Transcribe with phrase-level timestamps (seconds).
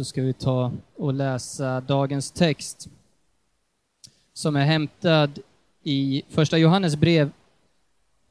[0.00, 2.88] så ska vi ta och läsa dagens text
[4.32, 5.38] som är hämtad
[5.82, 7.30] i Första Johannes brev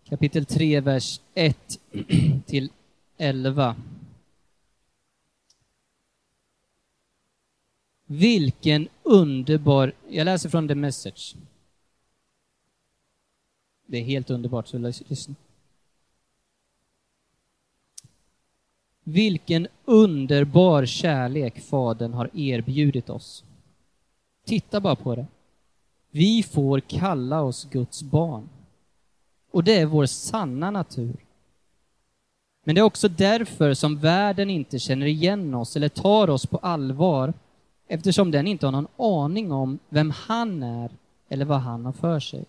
[0.06, 1.80] kapitel 3, vers 1
[2.46, 2.70] till
[3.18, 3.76] 11.
[8.06, 9.94] Vilken underbar...
[10.10, 11.36] Jag läser från The Message.
[13.86, 15.36] Det är helt underbart, så lyssna.
[19.10, 23.44] Vilken underbar kärlek Fadern har erbjudit oss.
[24.46, 25.26] Titta bara på det.
[26.12, 28.50] Vi får kalla oss Guds barn.
[29.52, 31.16] Och det är vår sanna natur.
[32.64, 36.58] Men det är också därför som världen inte känner igen oss eller tar oss på
[36.58, 37.34] allvar,
[37.88, 40.92] eftersom den inte har någon aning om vem han är
[41.30, 42.46] eller vad han har för sig.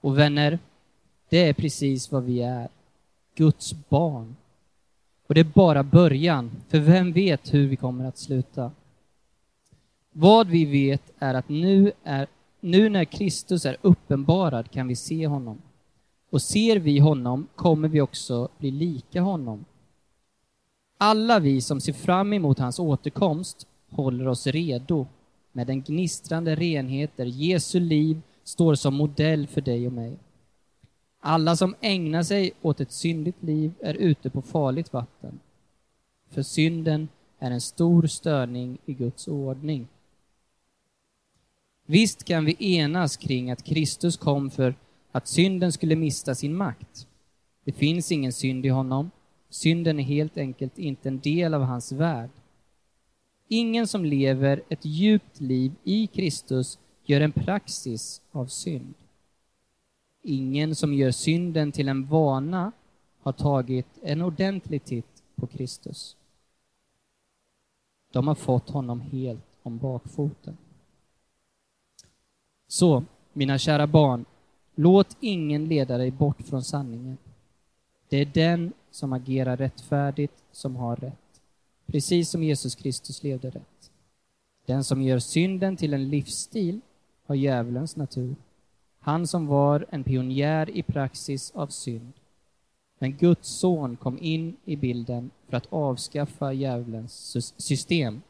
[0.00, 0.58] Och vänner,
[1.28, 2.68] det är precis vad vi är.
[3.34, 4.36] Guds barn.
[5.32, 8.70] Och det är bara början, för vem vet hur vi kommer att sluta?
[10.12, 12.26] Vad vi vet är att nu, är,
[12.60, 15.58] nu när Kristus är uppenbarad kan vi se honom.
[16.30, 19.64] Och ser vi honom kommer vi också bli lika honom.
[20.98, 25.06] Alla vi som ser fram emot hans återkomst håller oss redo
[25.52, 30.16] med den gnistrande renhet där Jesu liv står som modell för dig och mig.
[31.24, 35.40] Alla som ägnar sig åt ett syndigt liv är ute på farligt vatten.
[36.30, 39.88] För synden är en stor störning i Guds ordning.
[41.86, 44.74] Visst kan vi enas kring att Kristus kom för
[45.12, 47.06] att synden skulle mista sin makt.
[47.64, 49.10] Det finns ingen synd i honom.
[49.48, 52.30] Synden är helt enkelt inte en del av hans värld.
[53.48, 58.94] Ingen som lever ett djupt liv i Kristus gör en praxis av synd.
[60.22, 62.72] Ingen som gör synden till en vana
[63.20, 66.16] har tagit en ordentlig titt på Kristus.
[68.12, 70.56] De har fått honom helt om bakfoten.
[72.68, 74.24] Så, mina kära barn,
[74.74, 77.18] låt ingen leda dig bort från sanningen.
[78.08, 81.40] Det är den som agerar rättfärdigt som har rätt,
[81.86, 83.90] precis som Jesus Kristus levde rätt.
[84.66, 86.80] Den som gör synden till en livsstil
[87.26, 88.34] har djävulens natur.
[89.04, 92.12] Han som var en pionjär i praxis av synd.
[92.98, 98.22] Men Guds son kom in i bilden för att avskaffa djävulens system.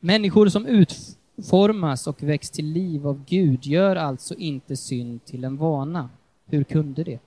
[0.00, 5.56] Människor som utformas och väcks till liv av Gud gör alltså inte synd till en
[5.56, 6.10] vana.
[6.46, 7.18] Hur kunde det?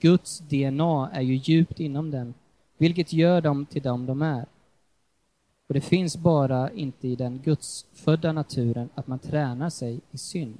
[0.00, 2.34] Guds DNA är ju djupt inom dem,
[2.78, 4.46] vilket gör dem till dem de är.
[5.66, 10.58] Och det finns bara inte i den gudsfödda naturen att man tränar sig i synd.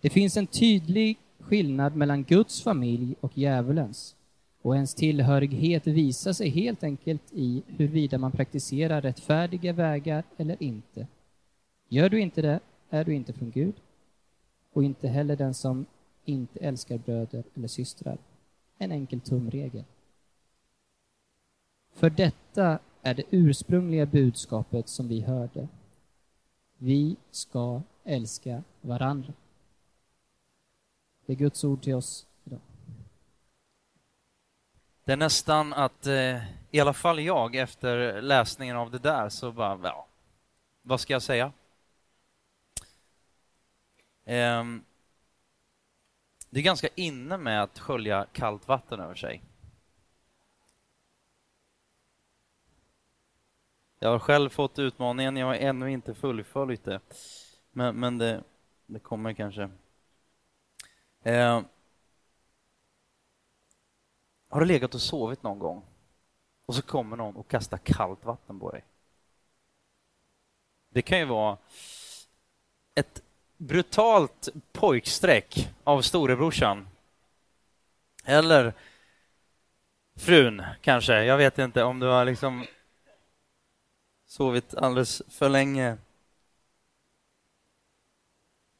[0.00, 4.16] Det finns en tydlig skillnad mellan Guds familj och djävulens.
[4.62, 11.06] Och ens tillhörighet visar sig helt enkelt i huruvida man praktiserar rättfärdiga vägar eller inte.
[11.88, 12.60] Gör du inte det
[12.90, 13.74] är du inte från Gud
[14.72, 15.86] och inte heller den som
[16.24, 18.18] inte älskar bröder eller systrar.
[18.78, 19.84] En enkel tumregel.
[21.92, 25.68] För detta är det ursprungliga budskapet som vi hörde.
[26.78, 29.32] Vi ska älska varandra.
[31.26, 32.60] Det är Guds ord till oss idag.
[35.04, 39.52] Det är nästan att, eh, i alla fall jag, efter läsningen av det där, så
[39.52, 40.06] bara, ja,
[40.82, 41.52] vad ska jag säga?
[44.24, 44.84] Ehm,
[46.50, 49.42] det är ganska inne med att skölja kallt vatten över sig.
[53.98, 57.00] Jag har själv fått utmaningen, jag har ännu inte fullföljt det.
[57.72, 58.44] Men, men det,
[58.86, 59.70] det kommer kanske.
[61.22, 61.62] Eh,
[64.48, 65.82] har du legat och sovit någon gång
[66.66, 68.84] och så kommer någon och kastar kallt vatten på dig?
[70.88, 71.58] Det kan ju vara
[72.94, 73.22] ett
[73.56, 76.88] brutalt pojkstreck av storebrorsan.
[78.24, 78.72] Eller
[80.16, 81.24] frun, kanske.
[81.24, 82.66] Jag vet inte om du har liksom
[84.26, 85.98] sovit alldeles för länge.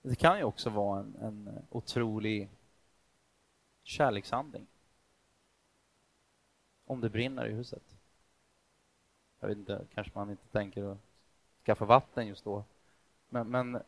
[0.02, 2.48] Det kan ju också vara en, en otrolig
[3.82, 4.66] kärlekshandling.
[6.86, 7.82] Om det brinner i huset.
[9.40, 10.98] Jag vet inte, kanske man inte tänker att
[11.64, 12.64] skaffa vatten just då.
[13.28, 13.82] Men, men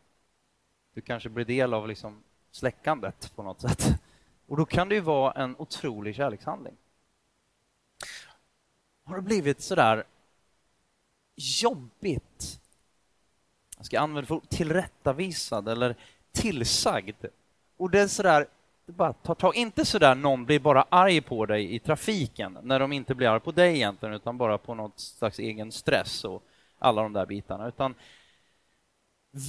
[0.92, 4.02] du kanske blir del av liksom släckandet på något sätt.
[4.46, 6.76] Och då kan det ju vara en otrolig kärlekshandling.
[9.04, 10.04] Har det blivit sådär
[11.34, 12.61] jobbigt.
[13.82, 15.96] Jag ska använda för tillrättavisad eller
[16.32, 17.25] tillsagd.
[17.76, 18.46] Och det är sådär,
[18.87, 22.93] bara ta tag, inte sådär någon blir bara arg på dig i trafiken när de
[22.93, 26.43] inte blir arg på dig egentligen utan bara på något slags egen stress och
[26.79, 27.94] alla de där bitarna utan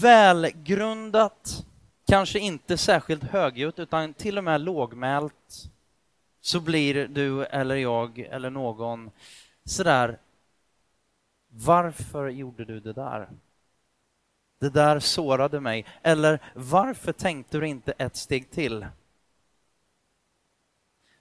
[0.02, 1.66] välgrundat,
[2.08, 5.72] kanske inte särskilt högljutt utan till och med lågmält
[6.42, 9.12] så blir du eller jag eller någon
[9.66, 10.20] sådär
[11.48, 13.30] varför gjorde du det där?
[14.64, 15.86] Det där sårade mig.
[16.02, 18.88] Eller varför tänkte du inte ett steg till?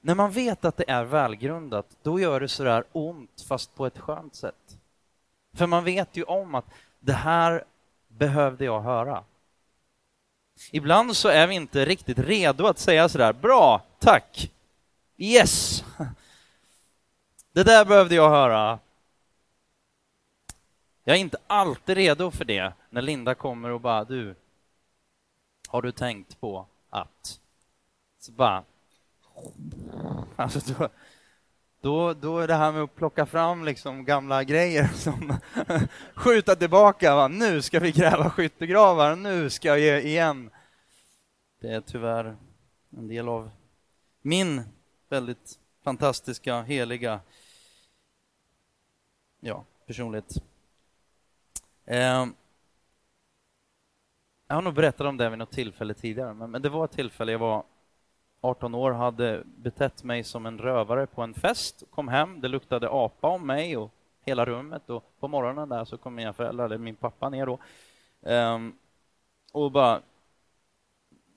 [0.01, 3.99] När man vet att det är välgrundat, då gör det sådär ont fast på ett
[3.99, 4.79] skönt sätt.
[5.55, 6.65] För man vet ju om att
[7.01, 7.65] det här
[8.09, 9.25] behövde jag höra.
[10.71, 14.53] Ibland så är vi inte riktigt redo att säga sådär, bra, tack,
[15.17, 15.85] yes,
[17.53, 18.79] det där behövde jag höra.
[21.05, 24.35] Jag är inte alltid redo för det när Linda kommer och bara, du,
[25.69, 27.41] har du tänkt på att?
[28.19, 28.65] Så bara,
[30.37, 30.89] alltså då,
[31.81, 35.39] då, då är det här med att plocka fram liksom gamla grejer som
[36.15, 37.29] skjuta tillbaka, va?
[37.29, 40.51] nu ska vi gräva skyttegravar, nu ska jag ge igen.
[41.61, 42.37] Det är tyvärr
[42.91, 43.51] en del av
[44.23, 44.63] min
[45.09, 47.21] väldigt fantastiska, heliga
[49.41, 50.37] ja, personlighet.
[51.85, 52.27] Eh,
[54.53, 56.91] jag har nog berättat om det vid något tillfälle tidigare, men, men det var ett
[56.91, 57.65] tillfälle jag var
[58.41, 62.89] 18 år, hade betett mig som en rövare på en fest, kom hem, det luktade
[62.91, 63.91] apa om mig och
[64.25, 67.59] hela rummet och på morgonen där så kom mina föräldrar, eller min pappa ner då,
[68.21, 68.79] um,
[69.53, 70.01] och bara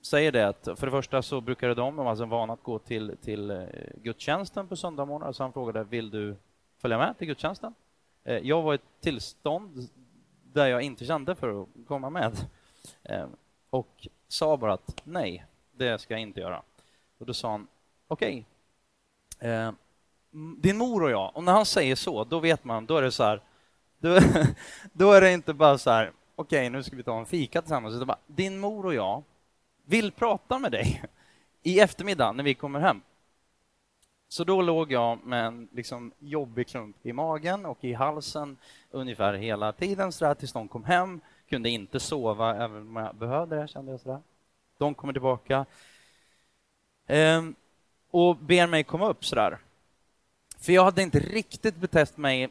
[0.02, 2.78] säger det att för det första så brukade de, de hade alltså vana att gå
[2.78, 3.66] till, till eh,
[4.02, 6.36] gudstjänsten på söndagsmorgnar, så han frågade vill du
[6.78, 7.74] följa med till gudstjänsten?
[8.24, 9.88] Eh, jag var i ett tillstånd
[10.52, 12.32] där jag inte kände för att komma med.
[13.02, 13.30] Ehm,
[13.70, 16.62] och sa bara att nej, det ska jag inte göra.
[17.18, 17.66] Och då sa han,
[18.08, 18.44] okej,
[19.40, 20.60] ehm, okay.
[20.60, 23.12] din mor och jag, och när han säger så, då vet man, då är det
[23.12, 23.40] så här,
[23.98, 24.18] då,
[24.92, 27.62] då är det inte bara så här, okej, okay, nu ska vi ta en fika
[27.62, 29.22] tillsammans, utan bara, din mor och jag
[29.84, 31.02] vill prata med dig
[31.62, 33.02] i eftermiddag när vi kommer hem.
[34.28, 38.56] Så då låg jag med en liksom jobbig klump i magen och i halsen
[38.90, 41.20] ungefär hela tiden så där, tills de kom hem.
[41.48, 44.00] Kunde inte sova även om jag behövde det, kände jag.
[44.00, 44.20] sådär.
[44.78, 45.66] De kommer tillbaka
[47.06, 47.54] ehm,
[48.10, 49.58] och ber mig komma upp sådär.
[50.58, 52.50] För jag hade inte riktigt betett mig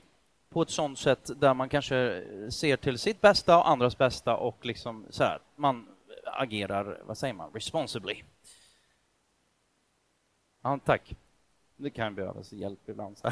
[0.49, 4.65] på ett sånt sätt där man kanske ser till sitt bästa och andras bästa och
[4.65, 5.87] liksom så här, man
[6.25, 8.23] agerar, vad säger man, responsibly.
[10.63, 11.15] Ja, tack.
[11.75, 13.17] Det kan behövas hjälp ibland.
[13.17, 13.29] Så,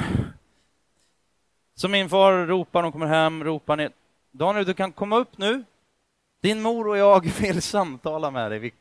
[1.74, 3.92] så min far ropar, de kommer hem, ropar ner.
[4.36, 5.64] Daniel, du kan komma upp nu.
[6.40, 8.74] Din mor och jag vill samtala med dig.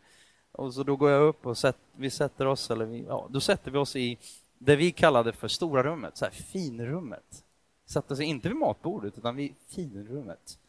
[0.51, 3.39] Och så då går jag upp och sätt, vi sätter oss, eller vi, ja, då
[3.39, 4.17] sätter vi oss i
[4.57, 7.45] det vi kallade för stora rummet, så här finrummet.
[7.85, 10.59] Satte oss inte vid matbordet, utan vid finrummet.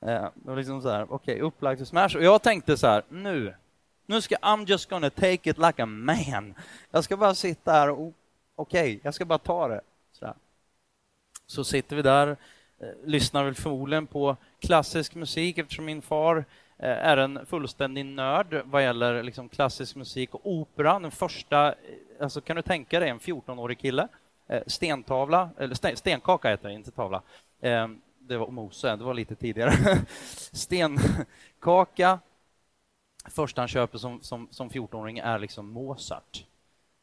[0.00, 2.16] Eh, och liksom så här, okej, okay, upplagt för smash.
[2.16, 3.54] Och jag tänkte så här, nu,
[4.06, 6.54] nu ska I'm just gonna take it like a man.
[6.90, 8.12] Jag ska bara sitta här och
[8.54, 9.80] okej, okay, jag ska bara ta det.
[10.12, 10.34] Så,
[11.46, 12.36] så sitter vi där,
[12.80, 16.36] Eh, lyssnar väl förmodligen på klassisk musik eftersom min far
[16.78, 20.98] eh, är en fullständig nörd vad gäller liksom klassisk musik och opera.
[20.98, 21.74] Den första, eh,
[22.20, 24.08] alltså kan du tänka dig en 14-årig kille,
[24.66, 27.22] stentavla, eller stenkaka heter det, inte tavla.
[28.18, 29.72] Det var Mose, det var lite tidigare.
[30.52, 32.18] Stenkaka.
[33.24, 36.44] Första han köper som, som, som 14-åring är liksom Mozart.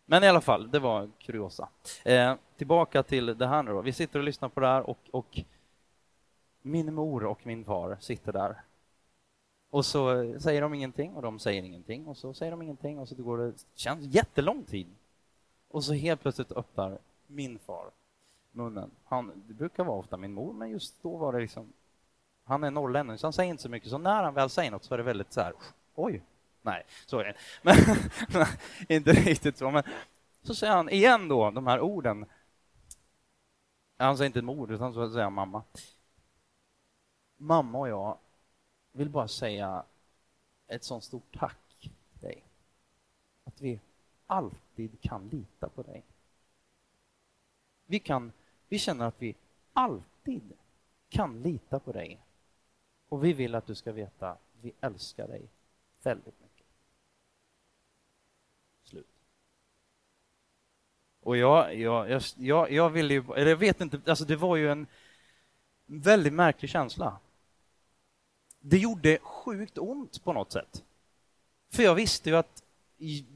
[0.05, 1.69] Men i alla fall, det var kuriosa.
[2.05, 3.81] Eh, tillbaka till det här nu då.
[3.81, 5.41] Vi sitter och lyssnar på det här och, och
[6.67, 8.61] min mor och min far sitter där.
[9.69, 13.07] Och så säger de ingenting och de säger ingenting och så säger de ingenting och
[13.07, 14.87] så går det känns jättelång tid.
[15.67, 16.97] Och så helt plötsligt öppnar
[17.27, 17.91] min far
[18.51, 18.91] munnen.
[19.03, 21.73] Han, det brukar vara ofta min mor, men just då var det liksom...
[22.43, 23.89] Han är norrlänning, så han säger inte så mycket.
[23.89, 25.53] Så när han väl säger något så är det väldigt så här,
[25.95, 26.21] oj,
[26.67, 27.35] Nej, så är det
[28.33, 28.45] men,
[28.89, 29.71] inte riktigt så.
[29.71, 29.83] Men
[30.41, 32.25] så säger han igen då de här orden.
[33.97, 35.63] Han säger inte mor, utan så säger han mamma.
[37.37, 38.17] Mamma och jag
[38.91, 39.83] vill bara säga
[40.67, 41.91] ett sånt stort tack till
[42.21, 42.43] dig.
[43.43, 43.79] Att vi
[44.27, 46.03] alltid kan lita på dig.
[47.85, 48.31] Vi, kan,
[48.67, 49.35] vi känner att vi
[49.73, 50.53] alltid
[51.09, 52.21] kan lita på dig.
[53.09, 55.49] Och vi vill att du ska veta att vi älskar dig
[56.03, 56.47] väldigt mycket.
[61.27, 64.71] Och jag, jag, jag, jag ville ju, eller jag vet inte, alltså det var ju
[64.71, 64.87] en
[65.85, 67.19] väldigt märklig känsla.
[68.69, 70.83] Det gjorde sjukt ont på något sätt.
[71.69, 72.63] För jag visste ju att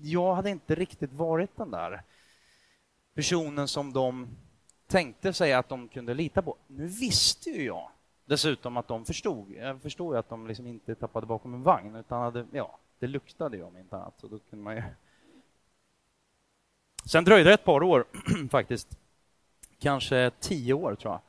[0.02, 2.04] jag hade inte riktigt varit den där
[3.14, 4.28] personen som de
[4.88, 6.58] tänkte sig att de kunde lita på.
[6.68, 7.92] Nu visste ju jag
[8.26, 9.52] dessutom att de förstod.
[9.52, 13.08] Jag förstod ju att de liksom inte tappade bakom en vagn, utan hade, ja, det
[13.08, 14.14] luktade ju om inte annat.
[14.18, 14.84] Så då kunde man ju...
[17.06, 18.06] Sen dröjde det ett par år
[18.50, 19.00] faktiskt,
[19.80, 21.22] kanske tio år tror jag.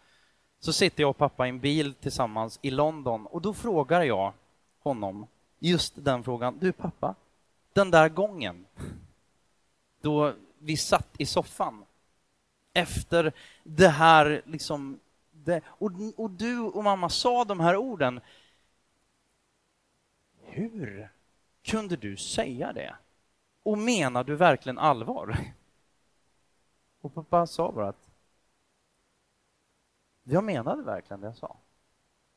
[0.65, 4.33] Så sitter jag och pappa i en bil tillsammans i London och då frågar jag
[4.83, 5.27] honom
[5.59, 6.59] just den frågan.
[6.59, 7.15] Du pappa,
[7.73, 8.67] den där gången
[10.01, 11.85] då vi satt i soffan
[12.73, 15.01] efter det här liksom
[15.31, 18.21] det, och, och du och mamma sa de här orden.
[20.41, 21.09] Hur
[21.63, 22.97] kunde du säga det?
[23.63, 25.39] Och menar du verkligen allvar?
[27.01, 28.02] Och pappa sa bara att
[30.23, 31.57] jag menade verkligen det jag sa.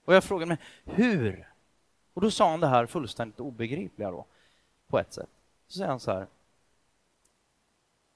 [0.06, 1.54] Och jag frågade mig, hur?
[2.13, 4.25] Och då sa han det här fullständigt obegripliga då,
[4.88, 5.30] på ett sätt.
[5.68, 6.27] Så säger han så här,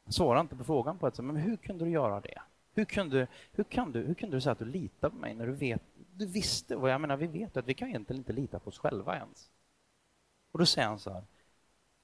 [0.09, 2.41] svarar inte på frågan på ett sätt, men hur kunde du göra det?
[2.73, 5.47] Hur kunde, hur, kan du, hur kunde du säga att du litar på mig när
[5.47, 5.81] du vet,
[6.13, 8.79] du visste vad jag menar, vi vet att vi kan egentligen inte lita på oss
[8.79, 9.49] själva ens.
[10.51, 11.23] Och då säger han så här,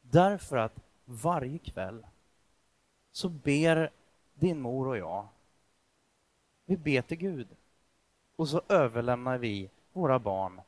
[0.02, 2.06] därför att varje kväll
[3.12, 3.92] så ber
[4.34, 5.28] din mor och jag,
[6.66, 7.48] vi ber till Gud
[8.36, 10.62] och så överlämnar vi våra barn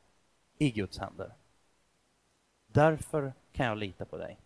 [0.58, 1.32] i Guds händer.
[2.66, 4.38] Därför kan jag lita på dig.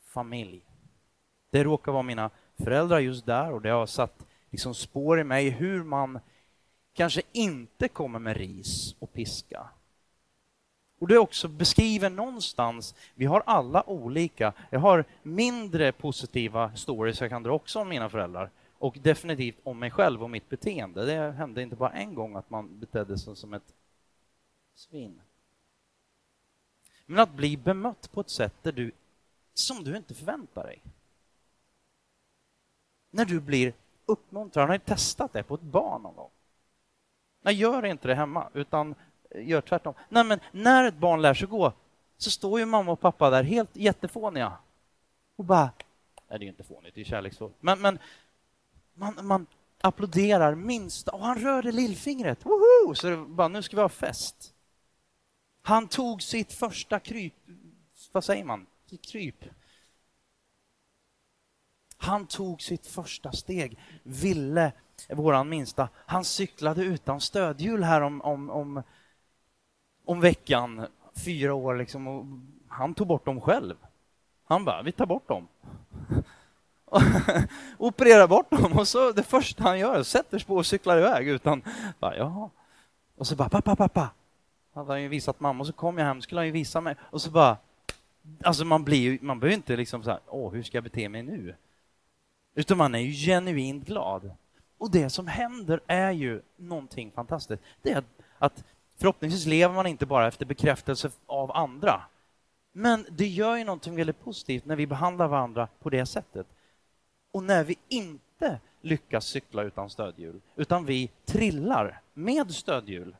[0.00, 0.62] Familj.
[1.50, 5.50] Det råkar vara mina föräldrar just där och det har satt liksom spår i mig
[5.50, 6.20] hur man
[6.92, 9.68] kanske inte kommer med ris och piska.
[10.98, 17.30] Och det också beskriver någonstans, vi har alla olika, jag har mindre positiva stories jag
[17.30, 18.50] kan dra också om mina föräldrar
[18.86, 21.04] och definitivt om mig själv och mitt beteende.
[21.06, 23.74] Det hände inte bara en gång att man betedde sig som ett
[24.74, 25.20] svin.
[27.06, 28.92] Men att bli bemött på ett sätt där du,
[29.54, 30.82] som du inte förväntar dig
[33.10, 33.72] när du blir
[34.06, 34.68] uppmuntrad.
[34.68, 36.30] Har ni testat det på ett barn någon gång?
[37.42, 38.94] Nej, gör inte det hemma, utan
[39.34, 39.94] gör tvärtom.
[40.08, 41.72] Nej, men när ett barn lär sig gå
[42.16, 44.52] så står ju mamma och pappa där helt jättefåniga
[45.36, 45.70] och bara...
[46.28, 47.54] Nej, det är inte fånigt, det är kärleksfullt.
[47.60, 47.98] Men, men
[48.96, 49.46] man, man
[49.80, 51.10] applåderar minsta...
[51.10, 52.44] Och han rörde lillfingret.
[52.44, 52.94] Woho!
[52.94, 54.54] Så det bara, nu ska vi ha fest.
[55.62, 57.34] Han tog sitt första kryp...
[58.12, 58.66] Vad säger man?
[58.90, 59.44] Sitt kryp
[61.96, 64.72] han tog sitt första steg, ville,
[65.08, 68.82] våran minsta, han cyklade utan stödhjul här om, om, om,
[70.04, 70.86] om veckan,
[71.24, 72.26] fyra år liksom, och
[72.68, 73.74] han tog bort dem själv.
[74.44, 75.48] Han bara, vi tar bort dem.
[77.78, 81.28] Opererar bort dem och så det första han gör, sätter sig på och cyklar iväg
[81.28, 81.62] utan,
[81.98, 82.50] bara, jaha.
[83.16, 84.10] Och så bara, pappa, pappa.
[84.74, 86.96] Hade han ju visat mamma och så kom jag hem, skulle han ju visa mig
[87.00, 87.56] och så bara,
[88.42, 91.08] alltså man blir ju, man behöver inte liksom så här, åh, hur ska jag bete
[91.08, 91.54] mig nu?
[92.54, 94.30] Utan man är ju genuint glad.
[94.78, 97.62] Och det som händer är ju någonting fantastiskt.
[97.82, 98.04] Det är
[98.38, 98.64] att
[98.98, 102.02] förhoppningsvis lever man inte bara efter bekräftelse av andra.
[102.72, 106.46] Men det gör ju någonting väldigt positivt när vi behandlar varandra på det sättet.
[107.36, 113.16] Och när vi inte lyckas cykla utan stödhjul, utan vi trillar med stödhjul,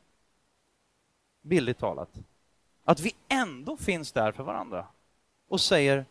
[1.43, 2.11] bildligt talat,
[2.85, 4.87] att vi ändå finns där för varandra
[5.49, 6.07] och säger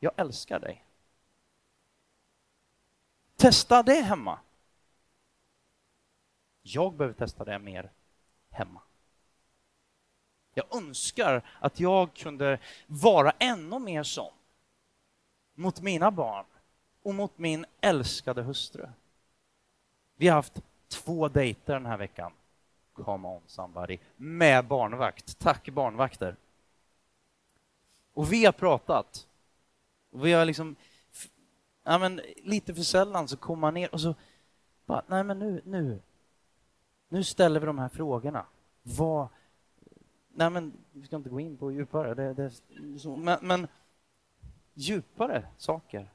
[0.00, 0.84] jag älskar dig.
[3.36, 4.38] Testa det hemma.
[6.62, 7.90] Jag behöver testa det mer
[8.50, 8.80] hemma.
[10.54, 14.32] Jag önskar att jag kunde vara ännu mer sån
[15.54, 16.44] mot mina barn
[17.02, 18.88] och mot min älskade hustru.
[20.16, 22.32] Vi har haft två dejter den här veckan.
[22.92, 23.98] Come on somebody.
[24.16, 25.38] Med barnvakt.
[25.38, 26.36] Tack barnvakter.
[28.14, 29.26] Och vi har pratat.
[30.10, 30.76] Och vi har liksom
[31.82, 34.14] ja, men lite för sällan så kommer man ner och så
[34.86, 36.00] bara, nej men nu, nu,
[37.08, 38.46] nu ställer vi de här frågorna.
[38.82, 39.28] Vad,
[40.28, 42.50] nej men vi ska inte gå in på djupare, det, det,
[42.98, 43.68] så, men, men
[44.74, 46.10] djupare saker.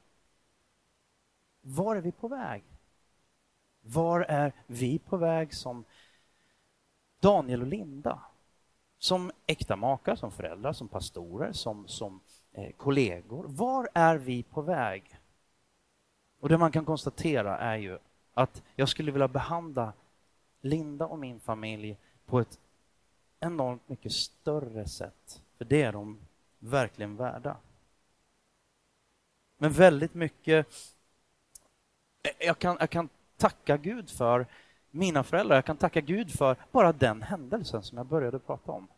[1.68, 2.64] Var är vi på väg?
[3.80, 5.84] Var är vi på väg som
[7.20, 8.20] Daniel och Linda?
[8.98, 12.20] Som äkta makar, som föräldrar, som pastorer, som, som
[12.52, 13.44] eh, kollegor.
[13.48, 15.18] Var är vi på väg?
[16.40, 17.98] Och det man kan konstatera är ju
[18.34, 19.92] att jag skulle vilja behandla
[20.60, 22.60] Linda och min familj på ett
[23.40, 25.42] enormt mycket större sätt.
[25.56, 26.18] För det är de
[26.58, 27.56] verkligen värda.
[29.56, 30.66] Men väldigt mycket...
[32.38, 34.46] Jag kan, jag kan tacka Gud för
[34.90, 35.56] mina föräldrar.
[35.56, 38.88] Jag kan tacka Gud för bara den händelsen som jag började prata om.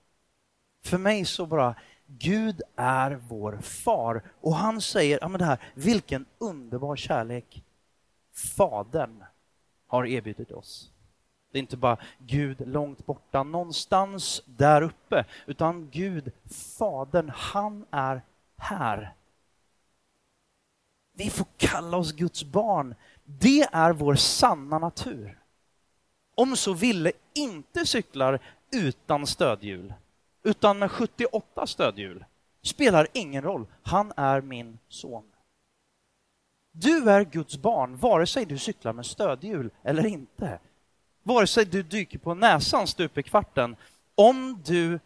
[0.84, 1.74] För mig så bara
[2.06, 4.22] Gud är vår far.
[4.40, 7.64] Och han säger, ja men det här, vilken underbar kärlek
[8.32, 9.24] Fadern
[9.86, 10.90] har erbjudit oss.
[11.52, 16.32] Det är inte bara Gud långt borta, någonstans där uppe, utan Gud,
[16.78, 18.22] Fadern, han är
[18.56, 19.14] här.
[21.12, 22.94] Vi får kalla oss Guds barn.
[23.38, 25.38] Det är vår sanna natur.
[26.34, 28.38] Om så ville inte cyklar
[28.72, 29.94] utan stödhjul,
[30.42, 32.24] utan med 78 stödhjul.
[32.62, 35.24] Spelar ingen roll, han är min son.
[36.72, 40.58] Du är Guds barn, vare sig du cyklar med stödhjul eller inte.
[41.22, 43.76] Vare sig du dyker på näsan stup i kvarten.
[44.14, 45.00] Om du,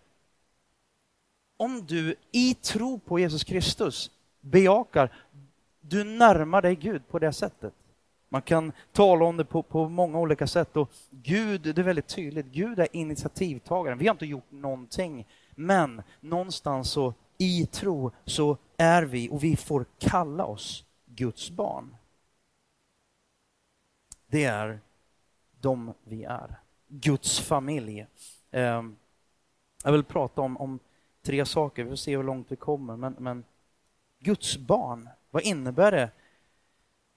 [1.57, 5.13] om du i tro på Jesus Kristus bejakar,
[5.81, 7.75] du närmar dig Gud på det sättet.
[8.35, 12.09] Man kan tala om det på, på många olika sätt och Gud, det är väldigt
[12.09, 13.99] tydligt, Gud är initiativtagaren.
[13.99, 19.57] Vi har inte gjort någonting, men någonstans så i tro så är vi och vi
[19.57, 21.97] får kalla oss Guds barn.
[24.27, 24.81] Det är
[25.61, 26.61] de vi är.
[26.89, 28.07] Guds familj.
[28.51, 28.97] Ehm,
[29.85, 30.79] jag vill prata om, om
[31.23, 32.97] tre saker, vi får se hur långt vi kommer.
[32.97, 33.45] Men, men
[34.19, 36.11] Guds barn, vad innebär det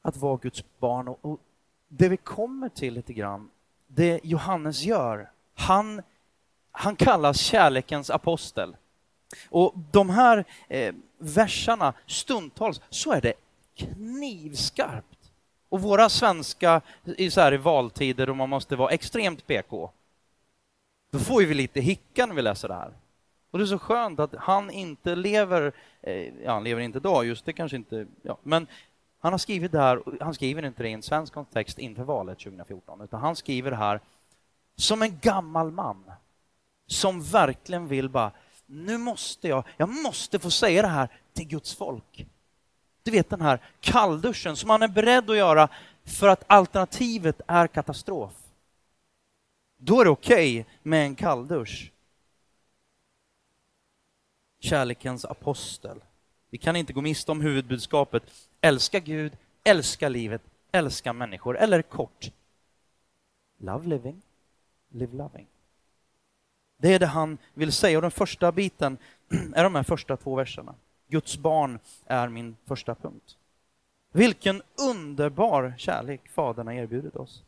[0.08, 1.08] att vara Guds barn?
[1.08, 1.40] Och, och
[1.88, 3.50] det vi kommer till lite grann,
[3.88, 6.02] det Johannes gör, han,
[6.72, 8.76] han kallas kärlekens apostel.
[9.50, 13.34] Och de här eh, verserna, stundtals, så är det
[13.76, 15.32] knivskarpt.
[15.70, 19.92] Och våra svenska i, så här, i valtider, och man måste vara extremt PK,
[21.12, 22.94] då får vi lite hicka när vi läser det här.
[23.52, 25.72] Och det är så skönt att han inte lever,
[26.02, 28.68] eh, ja han lever inte idag, just det kanske inte, ja, men
[29.28, 32.40] han har skrivit det här, han skriver inte det i en svensk kontext inför valet
[32.40, 34.00] 2014, utan han skriver det här
[34.76, 36.12] som en gammal man
[36.88, 38.32] som verkligen vill bara,
[38.66, 42.26] nu måste jag, jag måste få säga det här till Guds folk.
[43.04, 45.70] Du vet den här kallduschen som man är beredd att göra
[46.04, 48.34] för att alternativet är katastrof.
[49.78, 51.92] Då är det okej okay med en kalldusch.
[54.60, 56.02] Kärlekens apostel.
[56.50, 58.24] Vi kan inte gå miste om huvudbudskapet.
[58.62, 60.42] Älska Gud, älska livet,
[60.72, 61.58] älska människor.
[61.58, 62.32] Eller kort,
[63.58, 64.22] love living,
[64.90, 65.48] live loving.
[66.78, 68.98] Det är det han vill säga och den första biten
[69.56, 70.76] är de här första två verserna.
[71.08, 73.38] Guds barn är min första punkt.
[74.12, 77.44] Vilken underbar kärlek Fadern har erbjudit oss.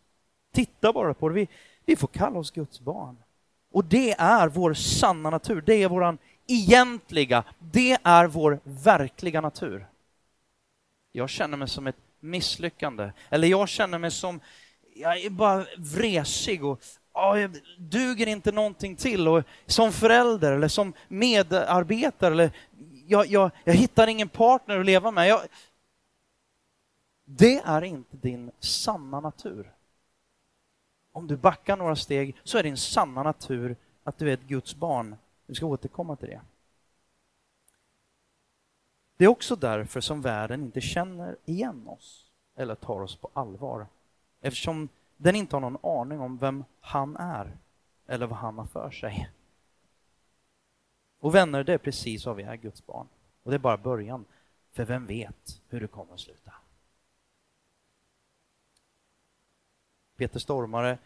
[0.51, 1.47] Titta bara på det, vi,
[1.85, 3.17] vi får kalla oss Guds barn.
[3.71, 6.17] Och det är vår sanna natur, det är vår
[6.47, 9.85] egentliga, det är vår verkliga natur.
[11.19, 14.39] Jag känner mig som ett misslyckande, eller jag känner mig som,
[14.95, 16.81] jag är bara vresig och
[17.13, 19.27] oh, jag duger inte någonting till.
[19.27, 22.51] Och som förälder eller som medarbetare eller
[23.07, 25.27] jag, jag, jag hittar ingen partner att leva med.
[25.27, 25.41] Jag...
[27.25, 29.71] Det är inte din sanna natur.
[31.11, 34.75] Om du backar några steg så är din sanna natur att du är ett Guds
[34.75, 35.15] barn.
[35.45, 36.41] Vi ska återkomma till det.
[39.19, 43.87] Det är också därför som världen inte känner igen oss eller tar oss på allvar.
[44.41, 47.57] Eftersom den inte har någon aning om vem han är
[48.07, 49.29] eller vad han har för sig.
[51.19, 53.07] Och vänner, det är precis vad vi är, Guds barn.
[53.43, 54.25] Och det är bara början.
[54.71, 56.53] För vem vet hur det kommer att sluta?
[60.17, 60.97] Peter Stormare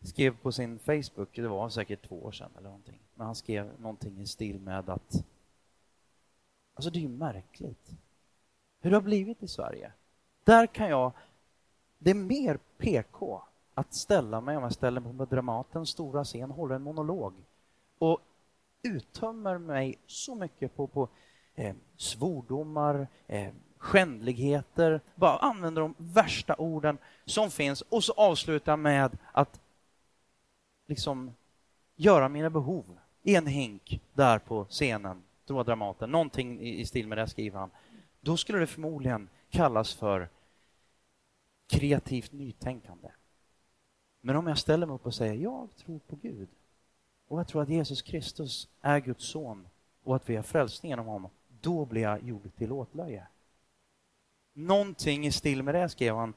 [0.00, 3.80] skrev på sin Facebook, det var säkert två år sedan eller någonting, men han skrev
[3.80, 5.24] någonting i stil med att
[6.74, 7.90] Alltså det är ju märkligt.
[8.80, 9.92] Hur det har blivit i Sverige.
[10.44, 11.12] Där kan jag,
[11.98, 13.42] det är mer PK
[13.74, 17.34] att ställa mig, om jag ställer mig på Dramatens stora scen, håller en monolog
[17.98, 18.20] och
[18.82, 21.08] uttömmer mig så mycket på, på
[21.54, 29.18] eh, svordomar, eh, skändligheter, bara använder de värsta orden som finns och så avslutar med
[29.32, 29.60] att
[30.86, 31.34] liksom
[31.96, 37.08] göra mina behov i en hink där på scenen, då Dramaten, någonting i, i stil
[37.08, 37.70] med det skriver han.
[38.20, 40.28] Då skulle det förmodligen kallas för
[41.66, 43.08] kreativt nytänkande.
[44.20, 46.48] Men om jag ställer mig upp och säger jag tror på Gud
[47.28, 49.68] och jag tror att Jesus Kristus är Guds son
[50.02, 51.30] och att vi har frälsning genom honom,
[51.60, 53.26] då blir jag gjord till åtlöje.
[54.52, 56.34] Någonting i stil med det skrev han.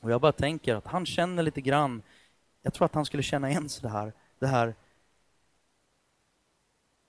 [0.00, 2.02] Och jag bara tänker att han känner lite grann,
[2.62, 4.74] jag tror att han skulle känna igen sig det här, det här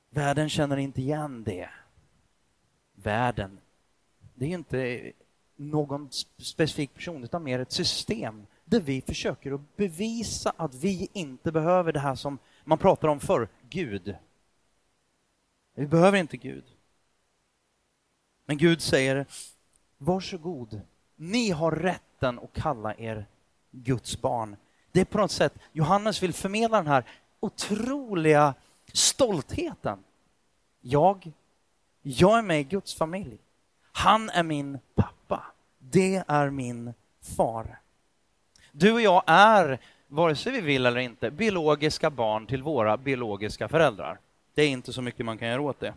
[0.10, 1.70] Världen känner inte igen det.
[2.94, 3.60] Världen,
[4.34, 5.12] det är inte
[5.56, 11.52] någon specifik person utan mer ett system där vi försöker att bevisa att vi inte
[11.52, 14.16] behöver det här som man pratar om för Gud.
[15.76, 16.64] Vi behöver inte Gud.
[18.46, 19.26] Men Gud säger,
[19.98, 20.82] varsågod,
[21.16, 23.26] ni har rätten att kalla er
[23.72, 24.56] Guds barn.
[24.92, 27.04] Det är på något sätt, Johannes vill förmedla den här
[27.40, 28.54] otroliga
[28.94, 30.00] stoltheten.
[30.82, 31.32] Jag,
[32.02, 33.38] jag är med i Guds familj.
[33.92, 35.46] Han är min pappa.
[35.80, 36.94] Det är min
[37.38, 37.80] far.
[38.72, 43.68] Du och jag är, vare sig vi vill eller inte, biologiska barn till våra biologiska
[43.68, 44.20] föräldrar.
[44.54, 45.94] Det är inte så mycket man kan göra åt det.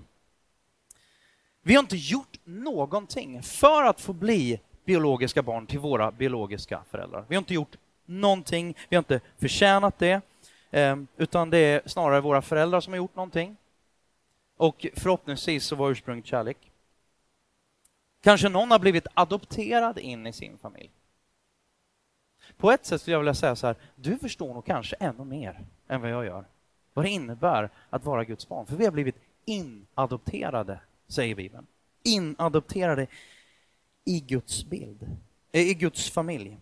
[1.62, 7.24] Vi har inte gjort någonting för att få bli biologiska barn till våra biologiska föräldrar.
[7.28, 7.76] Vi har inte gjort
[8.07, 10.20] någonting, vi har inte förtjänat det,
[10.72, 13.56] Ehm, utan det är snarare våra föräldrar som har gjort någonting.
[14.56, 16.72] Och förhoppningsvis så var ursprunget kärlek.
[18.22, 20.90] Kanske någon har blivit adopterad in i sin familj.
[22.56, 25.66] På ett sätt skulle jag vilja säga så här, du förstår nog kanske ännu mer
[25.88, 26.44] än vad jag gör.
[26.94, 28.66] Vad det innebär att vara Guds barn.
[28.66, 31.66] För vi har blivit inadopterade, säger Bibeln.
[32.02, 33.06] Inadopterade
[34.04, 35.16] i Guds bild,
[35.52, 36.58] eh, i Guds familj.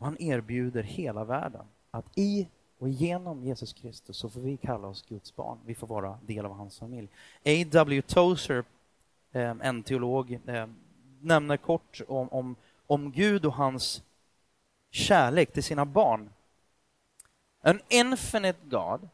[0.00, 4.88] Och han erbjuder hela världen att i och genom Jesus Kristus så får vi kalla
[4.88, 5.58] oss Guds barn.
[5.66, 7.08] Vi får vara del av hans familj.
[7.44, 8.02] A.W.
[8.02, 8.64] Tozer,
[9.32, 10.66] eh, en teolog, eh,
[11.20, 14.02] nämner kort om, om, om Gud och hans
[14.90, 16.30] kärlek till sina barn.
[17.62, 19.08] An infinite God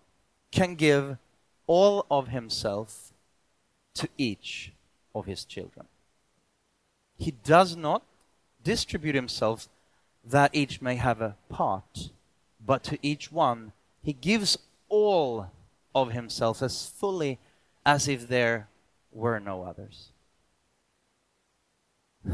[0.50, 1.16] can give
[1.68, 3.12] all of himself
[3.92, 4.72] to each
[5.12, 5.86] of his children.
[7.18, 8.02] He does not
[8.62, 9.68] distribute himself
[10.30, 12.10] that each may have a part,
[12.58, 14.58] but to each one he gives
[14.88, 15.46] all
[15.92, 17.38] of himself as fully
[17.84, 18.68] as if there
[19.12, 20.12] were no others.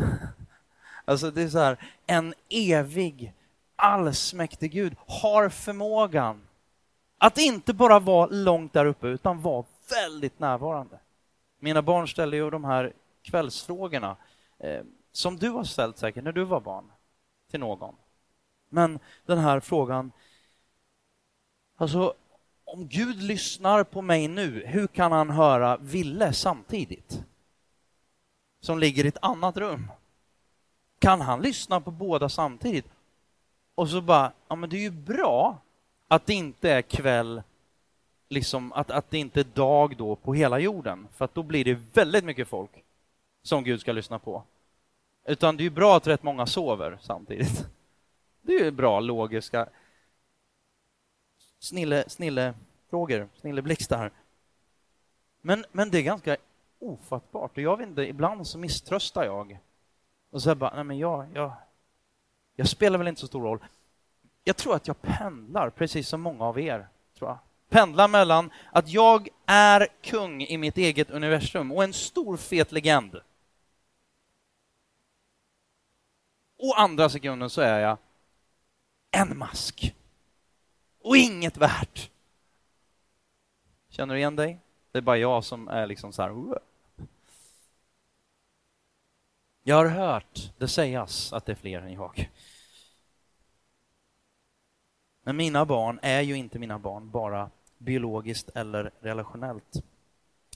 [1.04, 1.76] alltså det är så här,
[2.06, 3.32] en evig
[3.76, 6.40] allsmäktig Gud har förmågan
[7.18, 10.98] att inte bara vara långt där uppe utan vara väldigt närvarande.
[11.58, 14.16] Mina barn ställer ju de här kvällsfrågorna
[14.58, 16.90] eh, som du har ställt säkert när du var barn
[17.52, 17.94] till någon.
[18.68, 20.12] Men den här frågan,
[21.76, 22.14] alltså
[22.64, 27.22] om Gud lyssnar på mig nu, hur kan han höra Ville samtidigt?
[28.60, 29.90] Som ligger i ett annat rum.
[30.98, 32.86] Kan han lyssna på båda samtidigt?
[33.74, 35.58] Och så bara, ja men det är ju bra
[36.08, 37.42] att det inte är kväll,
[38.28, 41.64] liksom att, att det inte är dag då på hela jorden, för att då blir
[41.64, 42.84] det väldigt mycket folk
[43.42, 44.42] som Gud ska lyssna på.
[45.24, 47.66] Utan det är ju bra att rätt många sover samtidigt.
[48.44, 49.68] Det är ju bra logiska
[51.58, 52.54] snille, snille
[52.90, 54.10] frågor, snille blixtar.
[55.40, 56.36] Men, men det är ganska
[56.78, 57.50] ofattbart.
[57.56, 59.58] Och jag vet inte, ibland så misströstar jag.
[60.30, 61.52] Och så här bara, nej men jag, jag,
[62.56, 63.58] jag spelar väl inte så stor roll.
[64.44, 67.38] Jag tror att jag pendlar, precis som många av er, tror jag.
[67.68, 73.20] Pendlar mellan att jag är kung i mitt eget universum och en stor fet legend.
[76.62, 77.98] Och andra sekunden så är jag
[79.10, 79.94] en mask.
[81.00, 82.10] Och inget värt.
[83.88, 84.58] Känner du igen dig?
[84.92, 86.58] Det är bara jag som är liksom så här.
[89.62, 92.30] Jag har hört det sägas att det är fler än jag.
[95.22, 99.84] Men mina barn är ju inte mina barn bara biologiskt eller relationellt.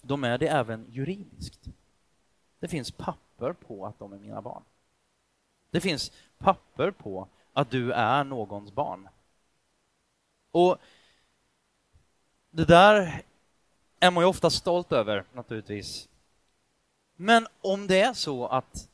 [0.03, 1.61] De är det även juridiskt.
[2.59, 4.63] Det finns papper på att de är mina barn.
[5.71, 9.09] Det finns papper på att du är någons barn.
[10.51, 10.79] Och
[12.51, 13.23] det där
[14.01, 16.09] är man ju ofta stolt över, naturligtvis.
[17.17, 18.89] Men om det är så att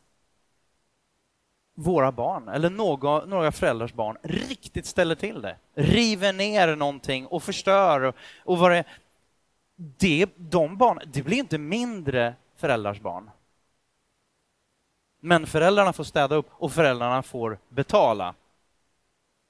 [1.75, 7.43] våra barn, eller några, några föräldrars barn, riktigt ställer till det, river ner någonting och
[7.43, 8.85] förstör och, och vad det
[9.77, 13.31] det, de barn, det blir inte mindre föräldrars barn.
[15.25, 18.35] Men föräldrarna får städa upp och föräldrarna får betala.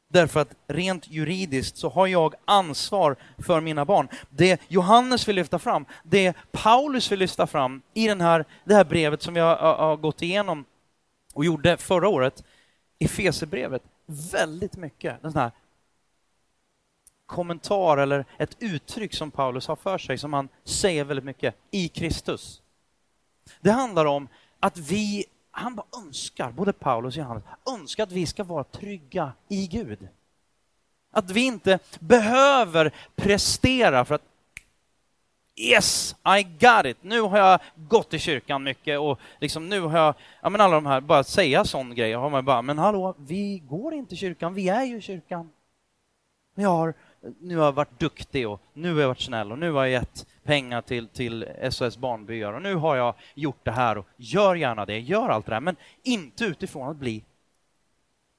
[0.09, 4.09] Därför att rent juridiskt så har jag ansvar för mina barn.
[4.31, 8.85] Det Johannes vill lyfta fram, det Paulus vill lyfta fram i den här, det här
[8.85, 10.65] brevet som jag har gått igenom
[11.35, 12.45] och gjorde förra året,
[12.99, 13.83] i Fesebrevet,
[14.33, 15.23] väldigt mycket.
[15.23, 15.51] Den här
[17.27, 21.89] kommentar eller ett uttryck som Paulus har för sig, som han säger väldigt mycket, i
[21.89, 22.63] Kristus.
[23.61, 24.29] Det handlar om
[24.61, 29.33] att vi han bara önskar, både Paulus och Johannes, önskar att vi ska vara trygga
[29.49, 30.09] i Gud.
[31.11, 34.23] Att vi inte behöver prestera för att
[35.57, 36.97] Yes, I got it!
[37.01, 40.75] Nu har jag gått i kyrkan mycket och liksom nu har jag, ja men alla
[40.75, 44.19] de här, bara säga sån grej, har man bara, men hallå, vi går inte i
[44.19, 45.51] kyrkan, vi är ju i kyrkan.
[46.55, 46.95] Vi har
[47.41, 49.91] nu har jag varit duktig och nu har jag varit snäll och nu har jag
[49.91, 54.55] gett pengar till, till SOS Barnbyar och nu har jag gjort det här och gör
[54.55, 57.25] gärna det, gör allt det där, men inte utifrån att bli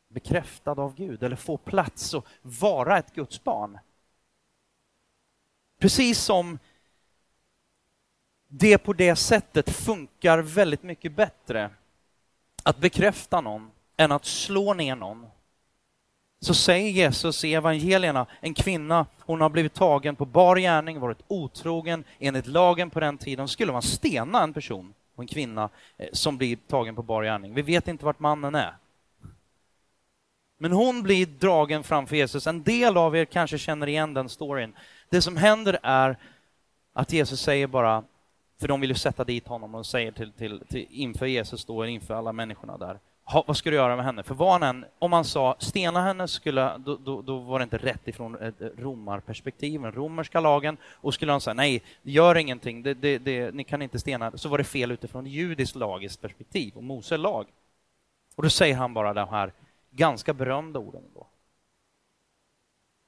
[0.07, 3.79] bekräftad av Gud eller få plats och vara ett Guds barn.
[5.79, 6.59] Precis som
[8.47, 11.69] det på det sättet funkar väldigt mycket bättre
[12.63, 15.25] att bekräfta någon än att slå ner någon.
[16.43, 21.23] Så säger Jesus i evangelierna, en kvinna, hon har blivit tagen på bar gärning, varit
[21.27, 22.03] otrogen.
[22.19, 26.55] Enligt lagen på den tiden skulle man stena en person, en kvinna, eh, som blir
[26.55, 27.53] tagen på bar gärning.
[27.53, 28.73] Vi vet inte vart mannen är.
[30.57, 32.47] Men hon blir dragen framför Jesus.
[32.47, 34.73] En del av er kanske känner igen den storyn.
[35.09, 36.17] Det som händer är
[36.93, 38.03] att Jesus säger bara,
[38.59, 41.85] för de vill ju sätta dit honom och säger till, till, till inför Jesus då,
[41.85, 44.23] inför alla människorna där, ha, vad ska du göra med henne?
[44.23, 47.77] För var han om man sa stena henne, skulle, då, då, då, var det inte
[47.77, 52.93] rätt ifrån ett romarperspektiv, den romerska lagen, och skulle han säga nej, gör ingenting, det,
[52.93, 56.83] det, det, ni kan inte stena, så var det fel utifrån judiskt lagiskt perspektiv och
[56.83, 57.47] Mose lag.
[58.35, 59.53] Och då säger han bara de här
[59.91, 61.27] ganska berömda orden då.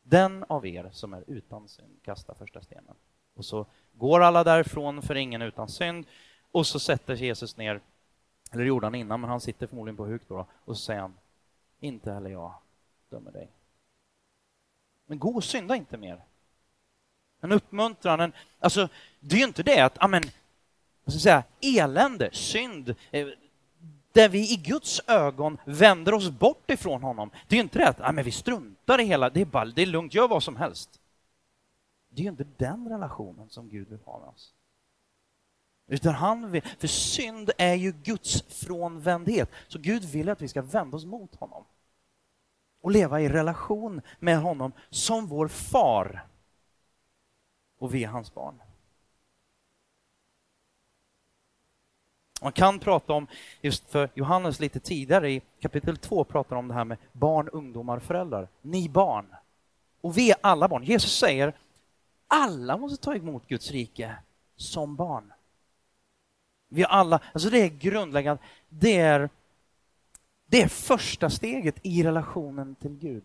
[0.04, 2.96] Den av er som är utan synd kastar första stenen.
[3.36, 6.06] Och så går alla därifrån för ingen utan synd
[6.52, 7.82] och så sätter Jesus ner,
[8.56, 11.02] eller det gjorde han innan, men han sitter förmodligen på huk då, och så säger
[11.02, 11.14] han,
[11.80, 12.54] inte heller jag
[13.10, 13.50] dömer dig.
[15.06, 16.22] Men gå och synda inte mer.
[17.42, 18.90] En uppmuntran, en, alltså
[19.20, 20.24] det är ju inte det att, amen,
[21.04, 23.28] vad ska jag säga, elände, synd, eh,
[24.12, 27.30] där vi i Guds ögon vänder oss bort ifrån honom.
[27.48, 29.82] Det är ju inte det att amen, vi struntar i hela, det är, bara, det
[29.82, 31.00] är lugnt, gör vad som helst.
[32.10, 34.55] Det är ju inte den relationen som Gud vill ha med oss.
[35.88, 39.52] Utan han vill, för synd är ju Guds frånvändhet.
[39.68, 41.64] Så Gud vill att vi ska vända oss mot honom.
[42.82, 46.28] Och leva i relation med honom som vår far.
[47.78, 48.62] Och vi är hans barn.
[52.42, 53.28] Man kan prata om,
[53.62, 58.00] just för Johannes lite tidigare i kapitel 2 pratar om det här med barn, ungdomar,
[58.00, 58.48] föräldrar.
[58.62, 59.36] Ni barn.
[60.02, 60.84] Och vi är alla barn.
[60.84, 61.54] Jesus säger
[62.28, 64.16] alla måste ta emot Guds rike
[64.56, 65.34] som barn.
[66.68, 69.30] Vi har alla, alltså det är grundläggande, det är,
[70.46, 73.24] det är första steget i relationen till Gud.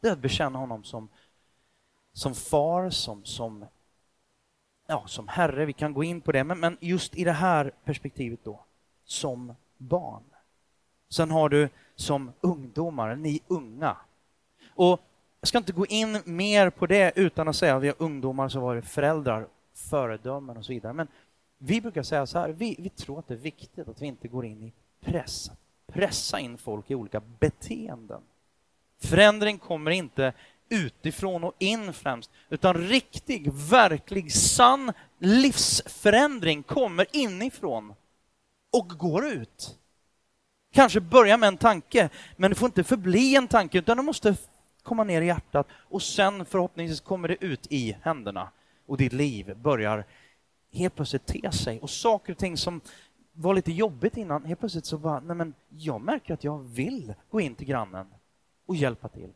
[0.00, 1.08] Det är att bekänna honom som,
[2.12, 3.64] som far, som, som
[4.86, 7.72] ja, som herre, vi kan gå in på det, men, men just i det här
[7.84, 8.64] perspektivet då,
[9.04, 10.22] som barn.
[11.08, 13.96] Sen har du som ungdomar, ni unga.
[14.74, 15.00] Och
[15.40, 18.48] jag ska inte gå in mer på det utan att säga att vi har ungdomar
[18.48, 20.92] som varit föräldrar, föredömen och så vidare.
[20.92, 21.08] Men
[21.64, 24.28] vi brukar säga så här, vi, vi tror att det är viktigt att vi inte
[24.28, 25.50] går in i press,
[25.86, 28.20] pressa in folk i olika beteenden.
[29.00, 30.32] Förändring kommer inte
[30.68, 37.94] utifrån och in främst, utan riktig, verklig, sann livsförändring kommer inifrån
[38.70, 39.78] och går ut.
[40.72, 44.36] Kanske börja med en tanke, men det får inte förbli en tanke, utan det måste
[44.82, 48.48] komma ner i hjärtat och sen förhoppningsvis kommer det ut i händerna
[48.86, 50.04] och ditt liv börjar
[50.72, 52.80] helt plötsligt te sig och saker och ting som
[53.32, 57.14] var lite jobbigt innan, helt plötsligt så bara, nej men jag märker att jag vill
[57.30, 58.06] gå in till grannen
[58.66, 59.30] och hjälpa till.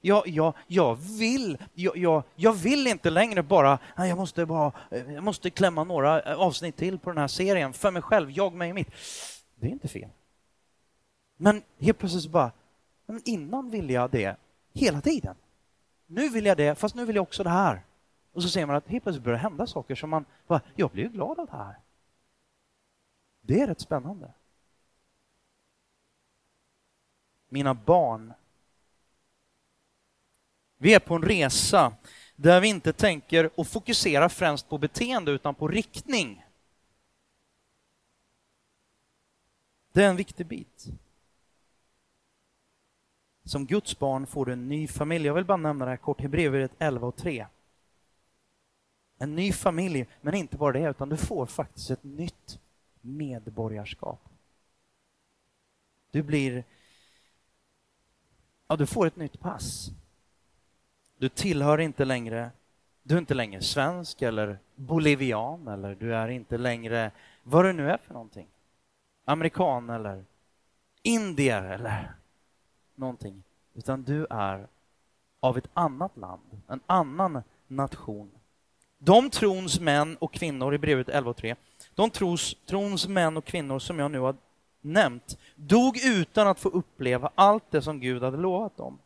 [0.00, 5.12] Jag, jag, jag, vill, jag, jag, jag vill inte längre bara, jag måste, bara, eh,
[5.12, 8.52] jag måste klämma några eh, avsnitt till på den här serien för mig själv, jag,
[8.52, 8.90] mig och mitt.
[9.54, 10.08] Det är inte fel.
[11.36, 12.50] Men helt plötsligt så bara,
[13.06, 14.36] men innan ville jag det
[14.72, 15.34] hela tiden.
[16.06, 17.82] Nu vill jag det, fast nu vill jag också det här.
[18.34, 21.08] Och så ser man att helt plötsligt börjar hända saker som man bara, jag blir
[21.08, 21.78] glad av det här.
[23.40, 24.32] Det är rätt spännande.
[27.48, 28.32] Mina barn
[30.76, 31.96] vi är på en resa
[32.36, 36.44] där vi inte tänker och fokuserar främst på beteende utan på riktning.
[39.92, 40.86] Det är en viktig bit.
[43.44, 45.26] Som Guds barn får du en ny familj.
[45.26, 47.46] Jag vill bara nämna det här kort, Hebreerbrevet 11 och 3.
[49.24, 52.58] En ny familj, men inte bara det, utan du får faktiskt ett nytt
[53.00, 54.20] medborgarskap.
[56.10, 56.64] Du blir...
[58.68, 59.90] Ja, du får ett nytt pass.
[61.18, 62.50] Du tillhör inte längre,
[63.02, 67.10] du är inte längre svensk eller bolivian eller du är inte längre
[67.42, 68.46] vad du nu är för någonting.
[69.24, 70.24] Amerikan eller
[71.02, 72.14] indier eller
[72.94, 73.42] någonting.
[73.74, 74.68] Utan du är
[75.40, 78.30] av ett annat land, en annan nation.
[78.98, 81.56] De trons män och kvinnor i brevet 11.3,
[81.94, 84.36] de tros, trons män och kvinnor som jag nu har
[84.80, 88.98] nämnt, dog utan att få uppleva allt det som Gud hade lovat dem.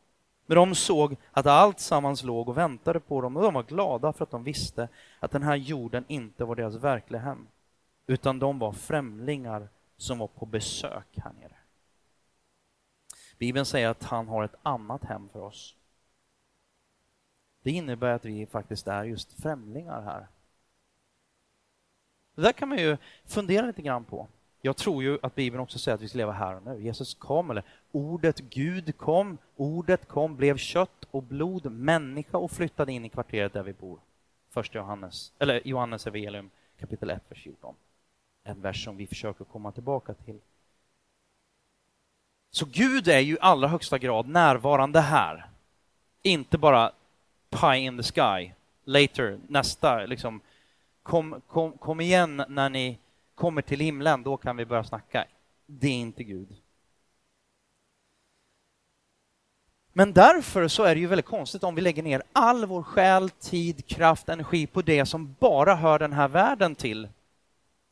[0.47, 4.13] Men de såg att allt sammans låg och väntade på dem och de var glada
[4.13, 4.89] för att de visste
[5.21, 7.47] att den här jorden inte var deras verkliga hem,
[8.07, 11.57] utan de var främlingar som var på besök här nere.
[13.39, 15.75] Bibeln säger att han har ett annat hem för oss.
[17.69, 20.27] Det innebär att vi faktiskt är just främlingar här.
[22.35, 24.29] Det där kan man ju fundera lite grann på.
[24.61, 26.83] Jag tror ju att Bibeln också säger att vi ska leva här och nu.
[26.83, 32.93] Jesus kom, eller ordet Gud kom, ordet kom, blev kött och blod, människa och flyttade
[32.93, 33.99] in i kvarteret där vi bor.
[34.51, 36.51] Första Johannes, eller Johannes evangelium
[36.81, 37.75] kapitel 1, vers 14.
[38.45, 40.39] En vers som vi försöker komma tillbaka till.
[42.51, 45.47] Så Gud är ju i allra högsta grad närvarande här.
[46.23, 46.93] Inte bara
[47.51, 48.53] pie in the sky,
[48.85, 50.41] later, nästa, liksom.
[51.03, 52.99] Kom, kom, kom igen när ni
[53.35, 55.25] kommer till himlen, då kan vi börja snacka.
[55.67, 56.49] Det är inte Gud.
[59.93, 63.31] Men därför så är det ju väldigt konstigt om vi lägger ner all vår själ,
[63.31, 67.09] tid, kraft, energi på det som bara hör den här världen till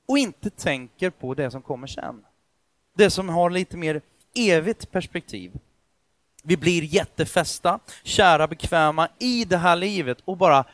[0.07, 2.25] och inte tänker på det som kommer sen.
[2.95, 4.01] Det som har lite mer
[4.35, 5.53] evigt perspektiv.
[6.47, 10.65] Vi blir jättefästa, kära, bekväma i det här livet och bara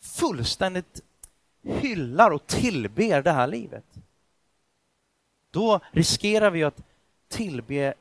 [0.00, 1.00] fullständigt
[1.62, 3.84] hyllar och tillber det här livet.
[5.50, 6.82] Då riskerar vi att
[7.28, 7.94] tillbe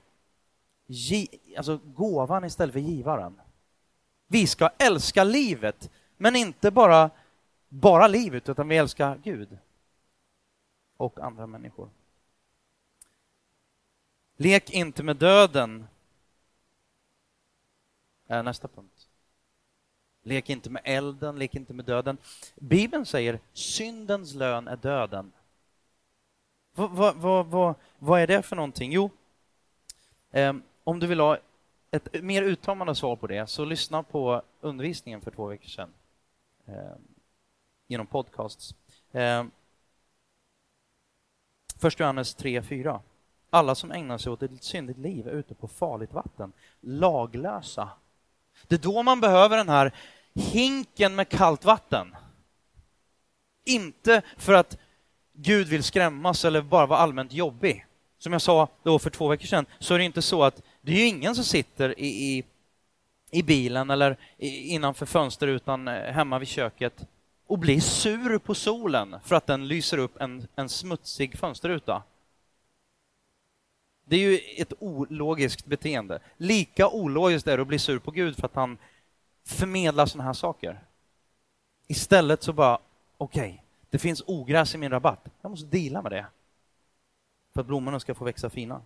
[1.58, 3.42] alltså gåvan istället för givaren.
[4.28, 7.10] Vi ska älska livet, men inte bara,
[7.70, 9.58] bara livet, utan vi älskar Gud
[10.98, 11.90] och andra människor.
[14.38, 15.88] Lek inte med döden,
[18.28, 19.08] Eh, nästa punkt.
[20.24, 22.18] Lek inte med elden, lek inte med döden.
[22.56, 25.32] Bibeln säger syndens lön är döden.
[26.74, 28.92] Vad, vad, vad, vad, vad är det för någonting?
[28.92, 29.10] Jo,
[30.32, 31.38] eh, om du vill ha
[31.92, 35.94] ett mer uttömmande svar på det, så lyssna på undervisningen för två veckor sedan
[36.66, 36.96] eh,
[37.88, 38.76] genom podcasts.
[39.12, 39.44] Eh,
[41.80, 43.00] Först Johannes 3.4.
[43.50, 47.90] Alla som ägnar sig åt ett syndigt liv är ute på farligt vatten, laglösa.
[48.68, 49.92] Det är då man behöver den här
[50.36, 52.16] hinken med kallt vatten.
[53.66, 54.78] Inte för att
[55.34, 57.86] Gud vill skrämmas eller bara vara allmänt jobbig.
[58.20, 60.92] Som jag sa då för två veckor sedan, så är det inte så att det
[60.92, 62.44] är ingen som sitter i, i,
[63.32, 67.06] i bilen eller innanför fönsterrutan eh, hemma vid köket
[67.48, 72.04] och blir sur på solen för att den lyser upp en, en smutsig fönsterruta.
[74.10, 76.20] Det är ju ett ologiskt beteende.
[76.38, 78.78] Lika ologiskt är det att bli sur på Gud för att han
[79.46, 80.80] förmedlar sådana här saker.
[81.88, 82.80] Istället så bara,
[83.18, 85.26] okej, okay, det finns ogräs i min rabatt.
[85.42, 86.26] Jag måste dela med det.
[87.54, 88.82] För att blommorna ska få växa fina.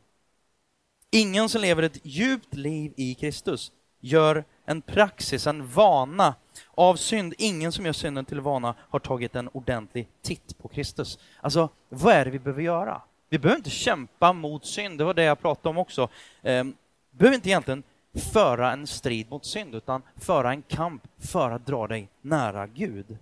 [1.12, 6.36] Ingen som lever ett djupt liv i Kristus gör en praxis, en vana
[6.72, 7.34] av synd.
[7.38, 11.20] Ingen som gör synden till vana har tagit en ordentlig titt på Kristus.
[11.42, 13.02] Alltså, vad är det vi behöver göra?
[13.32, 16.10] Vi behöver inte kämpa mot synd, det var det jag pratade om också.
[16.42, 16.76] Ehm,
[17.12, 17.84] vi behöver inte egentligen
[18.34, 23.18] föra en strid mot synd, utan föra en kamp för att dra dig nära Gud.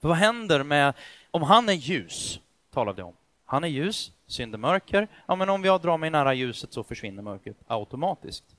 [0.00, 0.94] För vad händer med,
[1.30, 3.16] om han är ljus, talade jag om.
[3.44, 5.08] Han är ljus, synd är mörker.
[5.26, 8.56] Ja, men om jag drar mig nära ljuset så försvinner mörkret automatiskt.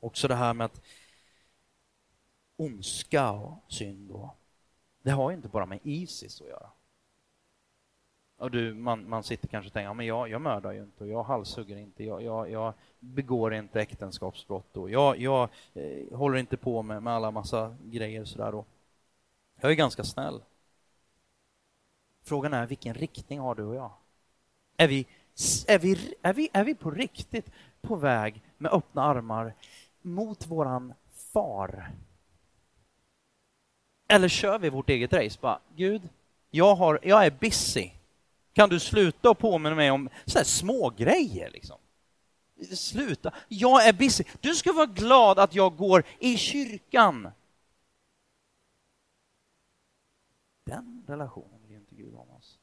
[0.00, 0.80] Också det här med att
[2.56, 4.36] ondska och synd, och,
[5.02, 6.70] det har inte bara med Isis att göra.
[8.42, 11.04] Och du, man, man sitter kanske och tänker, ja, men jag, jag mördar ju inte,
[11.04, 16.38] och jag halshugger inte, jag, jag, jag begår inte äktenskapsbrott, och jag, jag eh, håller
[16.38, 18.54] inte på med, med alla massa grejer sådär.
[18.54, 18.66] Och
[19.60, 20.42] jag är ganska snäll.
[22.22, 23.92] Frågan är, vilken riktning har du och jag?
[24.76, 25.06] Är vi,
[25.68, 27.50] är vi, är vi, är vi på riktigt
[27.80, 29.54] på väg med öppna armar
[30.00, 30.94] mot våran
[31.32, 31.90] far?
[34.08, 35.38] Eller kör vi vårt eget race?
[35.40, 36.08] Bara, Gud,
[36.50, 37.90] jag, har, jag är busy.
[38.52, 41.78] Kan du sluta och påminna mig om så här små grejer liksom?
[42.76, 43.34] Sluta.
[43.48, 44.24] Jag är busy.
[44.40, 47.28] Du ska vara glad att jag går i kyrkan.
[50.64, 52.58] Den relationen vill inte Gud ha med oss.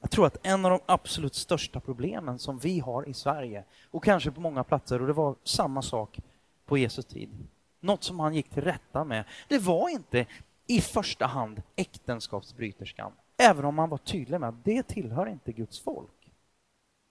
[0.00, 4.04] Jag tror att en av de absolut största problemen som vi har i Sverige och
[4.04, 6.18] kanske på många platser, och det var samma sak
[6.64, 7.46] på Jesu tid,
[7.80, 10.26] något som han gick till rätta med, det var inte
[10.66, 15.80] i första hand äktenskapsbryterskan, även om man var tydlig med att det tillhör inte Guds
[15.80, 16.32] folk.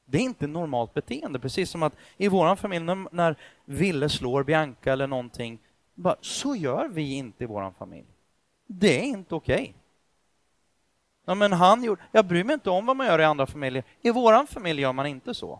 [0.05, 3.35] Det är inte normalt beteende, precis som att i vår familj när
[3.65, 5.59] Ville slår Bianca eller någonting,
[5.93, 8.07] bara, så gör vi inte i vår familj.
[8.67, 9.61] Det är inte okej.
[9.61, 9.73] Okay.
[11.25, 12.01] Ja, men han gjorde...
[12.11, 13.83] Jag bryr mig inte om vad man gör i andra familjer.
[14.01, 15.59] I vår familj gör man inte så.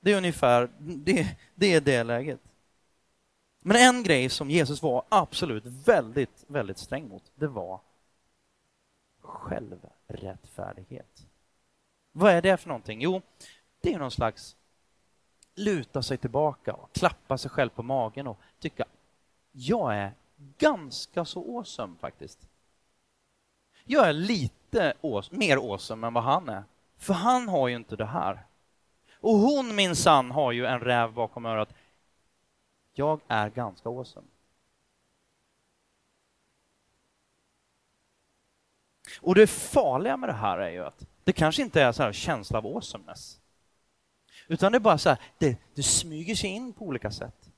[0.00, 2.40] Det är ungefär det, det är det läget.
[3.62, 7.80] Men en grej som Jesus var absolut väldigt, väldigt sträng mot, det var
[9.20, 11.26] självrättfärdighet.
[12.12, 13.00] Vad är det för någonting?
[13.00, 13.22] Jo,
[13.80, 14.56] det är någon slags
[15.54, 18.84] luta sig tillbaka och klappa sig själv på magen och tycka
[19.52, 20.12] jag är
[20.58, 22.38] ganska så awesome faktiskt.
[23.84, 24.94] Jag är lite
[25.30, 26.64] mer awesome än vad han är.
[26.98, 28.46] För han har ju inte det här.
[29.14, 31.74] Och hon minsann har ju en räv bakom örat.
[32.92, 34.26] Jag är ganska awesome.
[39.20, 42.12] Och det farliga med det här är ju att det kanske inte är så här
[42.12, 43.40] känsla av awesomeness.
[44.48, 47.50] Utan det är bara så här, det, det smyger sig in på olika sätt.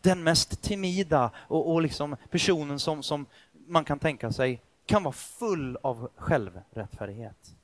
[0.00, 5.12] Den mest timida och, och liksom personen som, som man kan tänka sig kan vara
[5.12, 7.56] full av självrättfärdighet.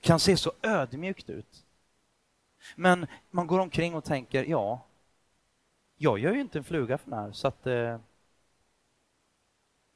[0.00, 1.64] Kan se så ödmjukt ut.
[2.76, 4.86] Men man går omkring och tänker, ja,
[6.02, 7.98] jag gör ju inte en fluga för när, så att eh,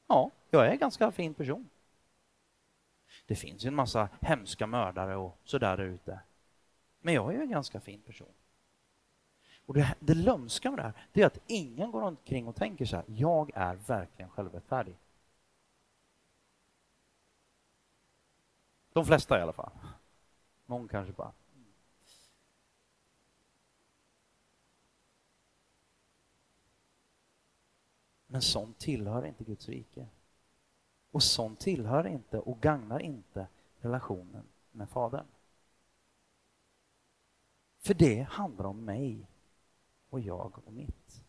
[0.06, 1.68] ja, jag är en ganska fin person.
[3.26, 6.20] Det finns ju en massa hemska mördare och sådär där ute.
[7.00, 8.32] Men jag är ju en ganska fin person.
[9.66, 12.84] Och det, det lömska med det här, det är att ingen går omkring och tänker
[12.84, 14.96] så här, jag är verkligen självrättfärdig.
[18.92, 19.72] De flesta i alla fall.
[20.66, 21.32] Någon kanske bara.
[28.26, 30.06] Men sånt tillhör inte Guds rike.
[31.10, 33.46] Och sånt tillhör inte och gagnar inte
[33.80, 35.26] relationen med Fadern.
[37.78, 39.26] För det handlar om mig
[40.10, 41.24] och jag och mitt.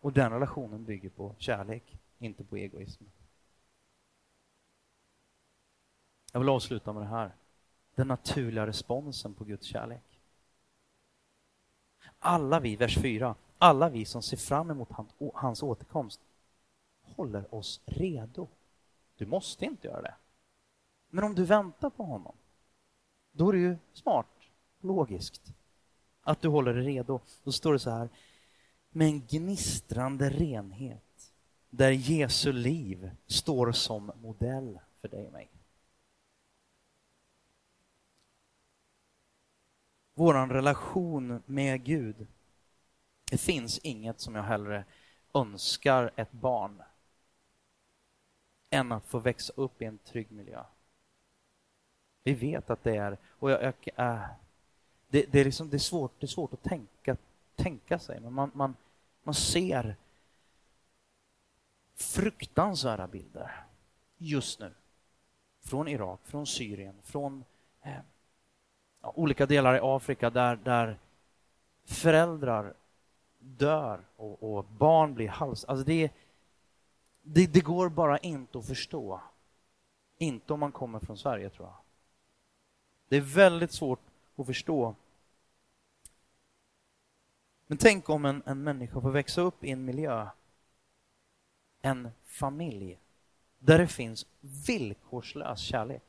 [0.00, 3.04] Och den relationen bygger på kärlek, inte på egoism.
[6.32, 7.32] Jag vill avsluta med det här.
[7.94, 10.20] Den naturliga responsen på Guds kärlek.
[12.18, 14.88] Alla vi, vers 4, alla vi som ser fram emot
[15.34, 16.20] hans återkomst
[17.02, 18.48] håller oss redo.
[19.16, 20.14] Du måste inte göra det.
[21.08, 22.34] Men om du väntar på honom,
[23.32, 24.26] då är det ju smart,
[24.80, 25.54] logiskt,
[26.22, 27.20] att du håller dig redo.
[27.44, 28.08] Då står det så här,
[28.90, 31.32] med en gnistrande renhet,
[31.70, 35.50] där Jesu liv står som modell för dig och mig.
[40.14, 42.26] Vår relation med Gud,
[43.32, 44.84] det finns inget som jag hellre
[45.34, 46.82] önskar ett barn
[48.70, 50.64] än att få växa upp i en trygg miljö.
[52.22, 53.18] Vi vet att det är...
[53.38, 54.24] Och jag, jag, äh,
[55.08, 57.16] det, det, är liksom, det, är svårt, det är svårt att tänka,
[57.56, 58.76] tänka sig, men man, man,
[59.22, 59.96] man ser
[61.94, 63.64] fruktansvärda bilder
[64.18, 64.74] just nu.
[65.60, 67.44] Från Irak, från Syrien, från
[67.82, 68.00] eh,
[69.00, 70.98] olika delar i Afrika där, där
[71.84, 72.74] föräldrar
[73.42, 75.64] dör och, och barn blir hals...
[75.64, 76.12] Alltså det,
[77.22, 79.20] det, det går bara inte att förstå.
[80.18, 81.76] Inte om man kommer från Sverige, tror jag.
[83.08, 84.00] Det är väldigt svårt
[84.36, 84.94] att förstå.
[87.66, 90.28] Men tänk om en, en människa får växa upp i en miljö,
[91.82, 92.98] en familj,
[93.58, 96.02] där det finns villkorslös kärlek.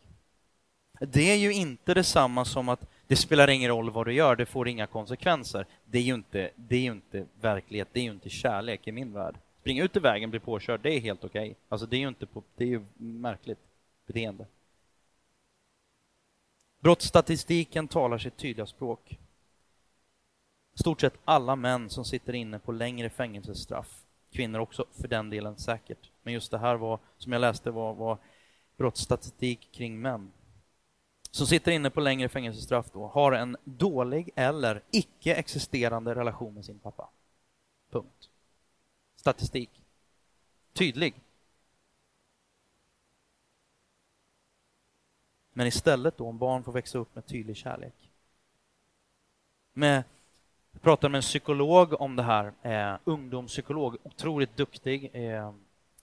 [0.99, 4.45] Det är ju inte detsamma som att det spelar ingen roll vad du gör, det
[4.45, 5.65] får inga konsekvenser.
[5.85, 8.91] Det är ju inte, det är ju inte verklighet, det är ju inte kärlek i
[8.91, 9.35] min värld.
[9.61, 11.41] Springa ut i vägen, bli påkörd, det är helt okej.
[11.41, 11.55] Okay.
[11.69, 13.59] Alltså det är ju inte på, det är ju märkligt
[14.07, 14.45] beteende.
[16.79, 19.19] Brottsstatistiken talar sitt tydliga språk.
[20.73, 25.57] Stort sett alla män som sitter inne på längre fängelsestraff, kvinnor också för den delen
[25.57, 28.17] säkert, men just det här var, som jag läste var, var
[28.77, 30.31] brottsstatistik kring män
[31.34, 36.79] som sitter inne på längre fängelsestraff då, har en dålig eller icke-existerande relation med sin
[36.79, 37.09] pappa.
[37.91, 38.29] Punkt.
[39.15, 39.69] Statistik.
[40.73, 41.13] Tydlig.
[45.53, 48.09] Men istället då om barn får växa upp med tydlig kärlek.
[49.73, 50.03] Med,
[50.71, 55.53] jag pratade med en psykolog om det här, eh, ungdomspsykolog, otroligt duktig, eh,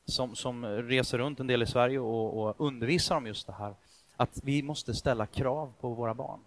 [0.04, 3.74] som, som reser runt en del i Sverige och, och undervisar om just det här
[4.20, 6.40] att vi måste ställa krav på våra barn.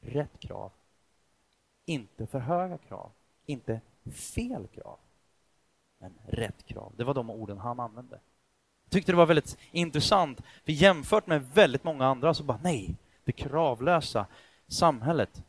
[0.00, 0.72] Rätt krav.
[1.84, 3.10] Inte för höga krav.
[3.46, 3.80] Inte
[4.12, 4.98] fel krav.
[5.98, 6.92] Men rätt krav.
[6.96, 8.20] Det var de orden han använde.
[8.84, 12.94] Jag tyckte det var väldigt intressant, för jämfört med väldigt många andra så bara nej,
[13.24, 14.26] det kravlösa
[14.68, 15.42] samhället,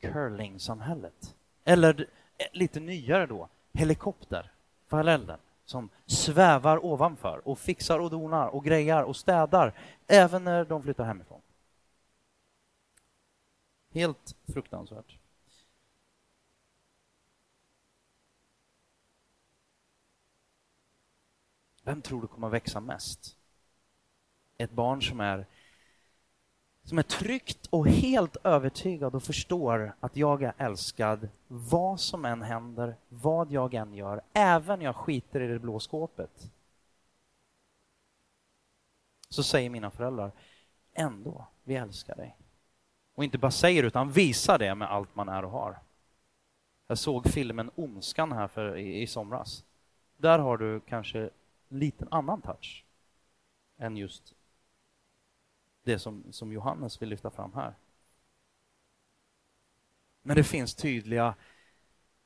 [0.00, 1.34] curling-samhället.
[1.64, 2.06] Eller
[2.52, 4.50] lite nyare då, helikopter,
[4.88, 5.38] parallellen,
[5.70, 9.74] som svävar ovanför och fixar och donar och grejar och städar
[10.06, 11.40] även när de flyttar hemifrån.
[13.90, 15.18] Helt fruktansvärt.
[21.82, 23.36] Vem tror du kommer växa mest?
[24.56, 25.46] Ett barn som är
[26.90, 32.42] som är tryggt och helt övertygad och förstår att jag är älskad vad som än
[32.42, 36.50] händer, vad jag än gör, även jag skiter i det blå skåpet.
[39.28, 40.32] Så säger mina föräldrar,
[40.92, 42.36] ändå, vi älskar dig.
[43.14, 45.78] Och inte bara säger utan visar det med allt man är och har.
[46.86, 49.64] Jag såg filmen Ondskan här för, i, i somras.
[50.16, 51.20] Där har du kanske
[51.68, 52.84] en liten annan touch
[53.78, 54.34] än just
[55.92, 57.74] det som, som Johannes vill lyfta fram här.
[60.22, 61.34] Men det finns tydliga,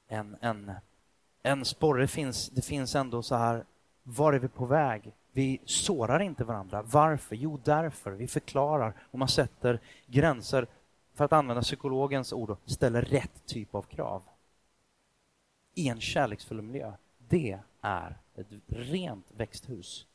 [0.09, 0.73] en, en,
[1.43, 3.65] en sporre finns, det finns ändå så här,
[4.03, 5.12] var är vi på väg?
[5.33, 6.83] Vi sårar inte varandra.
[6.83, 7.37] Varför?
[7.37, 8.12] Jo, därför.
[8.12, 10.67] Vi förklarar och man sätter gränser,
[11.15, 14.23] för att använda psykologens ord, och ställer rätt typ av krav.
[15.75, 16.93] I en kärleksfull miljö.
[17.19, 20.07] Det är ett rent växthus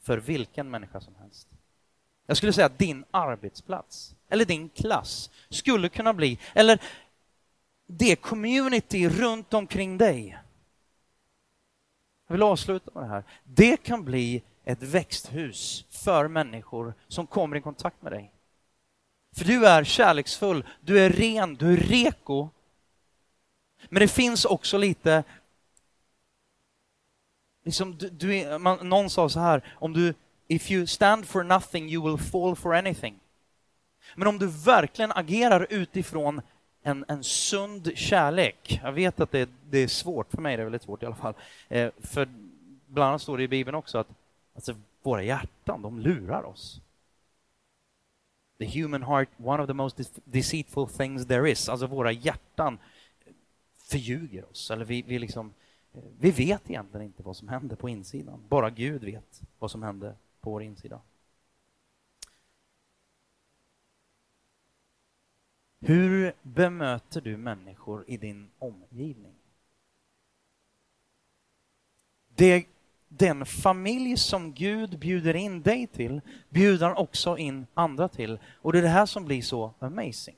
[0.00, 1.57] för vilken människa som helst.
[2.30, 6.82] Jag skulle säga att din arbetsplats eller din klass skulle kunna bli, eller
[7.86, 10.38] det community runt omkring dig.
[12.26, 13.24] Jag vill avsluta med det här.
[13.44, 18.32] Det kan bli ett växthus för människor som kommer i kontakt med dig.
[19.36, 22.48] För du är kärleksfull, du är ren, du är reko.
[23.88, 25.24] Men det finns också lite...
[27.64, 30.14] Liksom, du, du är, man, någon sa så här, om du
[30.48, 33.20] If you stand for nothing you will fall for anything.
[34.14, 36.40] Men om du verkligen agerar utifrån
[36.82, 38.80] en, en sund kärlek.
[38.82, 41.14] Jag vet att det, det, är svårt, för mig det är väldigt svårt i alla
[41.14, 41.34] fall.
[41.68, 42.28] Eh, för
[42.86, 44.08] bland annat står det i Bibeln också att
[44.54, 46.80] alltså, våra hjärtan, de lurar oss.
[48.58, 51.68] The human heart, one of the most deceitful things there is.
[51.68, 52.78] Alltså våra hjärtan
[53.76, 54.70] förljuger oss.
[54.70, 55.54] Eller vi, vi, liksom,
[55.94, 58.44] eh, vi vet egentligen inte vad som händer på insidan.
[58.48, 61.00] Bara Gud vet vad som händer på vår insida.
[65.80, 69.34] Hur bemöter du människor i din omgivning?
[72.28, 72.66] Det,
[73.08, 78.38] den familj som Gud bjuder in dig till bjuder han också in andra till.
[78.62, 80.36] Och det är det här som blir så amazing.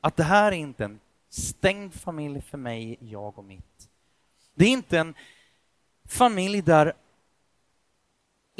[0.00, 3.90] Att det här är inte en stängd familj för mig, jag och mitt.
[4.54, 5.14] Det är inte en
[6.04, 6.92] familj där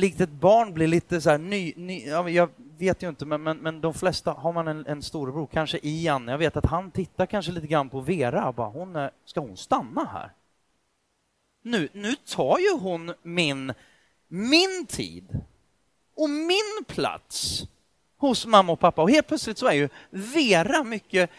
[0.03, 3.59] likt ett barn blir lite så här ny, ny jag vet ju inte, men, men,
[3.59, 7.27] men de flesta, har man en, en storebror, kanske Ian, jag vet att han tittar
[7.27, 10.33] kanske lite grann på Vera, bara, hon är, ska hon stanna här?
[11.63, 13.73] Nu, nu tar ju hon min,
[14.29, 15.41] min tid
[16.15, 17.63] och min plats
[18.17, 21.31] hos mamma och pappa och helt plötsligt så är ju Vera mycket,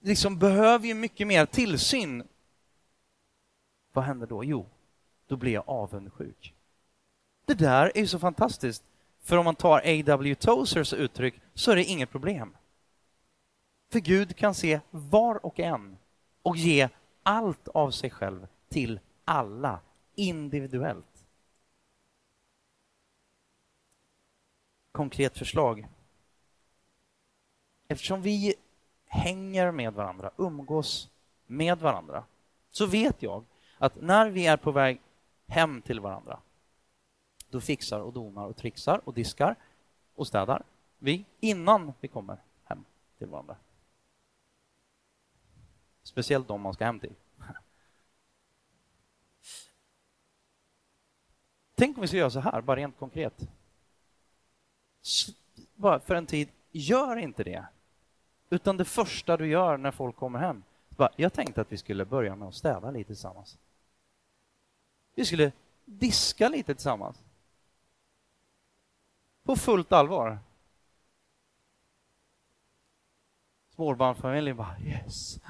[0.00, 2.22] liksom behöver ju mycket mer tillsyn.
[3.92, 4.44] Vad händer då?
[4.44, 4.66] Jo,
[5.26, 6.53] då blir jag avundsjuk.
[7.44, 8.84] Det där är ju så fantastiskt.
[9.22, 10.34] För om man tar A.W.
[10.34, 12.56] Tozers uttryck så är det inget problem.
[13.92, 15.96] För Gud kan se var och en
[16.42, 16.88] och ge
[17.22, 19.80] allt av sig själv till alla
[20.14, 21.26] individuellt.
[24.92, 25.88] Konkret förslag.
[27.88, 28.54] Eftersom vi
[29.06, 31.10] hänger med varandra, umgås
[31.46, 32.24] med varandra,
[32.70, 33.44] så vet jag
[33.78, 35.00] att när vi är på väg
[35.46, 36.40] hem till varandra
[37.54, 39.56] då fixar och donar och trixar och diskar
[40.14, 40.62] och städar
[40.98, 42.84] vi innan vi kommer hem
[43.18, 43.56] till varandra.
[46.02, 47.14] Speciellt de man ska hem till.
[51.74, 53.48] Tänk om vi ska göra så här, bara rent konkret.
[55.74, 57.66] Bara för en tid, gör inte det.
[58.50, 62.04] Utan det första du gör när folk kommer hem, bara, jag tänkte att vi skulle
[62.04, 63.58] börja med att städa lite tillsammans.
[65.14, 65.52] Vi skulle
[65.84, 67.23] diska lite tillsammans.
[69.44, 70.38] På fullt allvar.
[73.74, 75.40] Småbarnsfamiljen bara yes.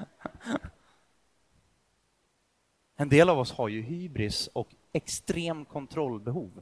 [2.95, 6.61] En del av oss har ju hybris och extrem kontrollbehov.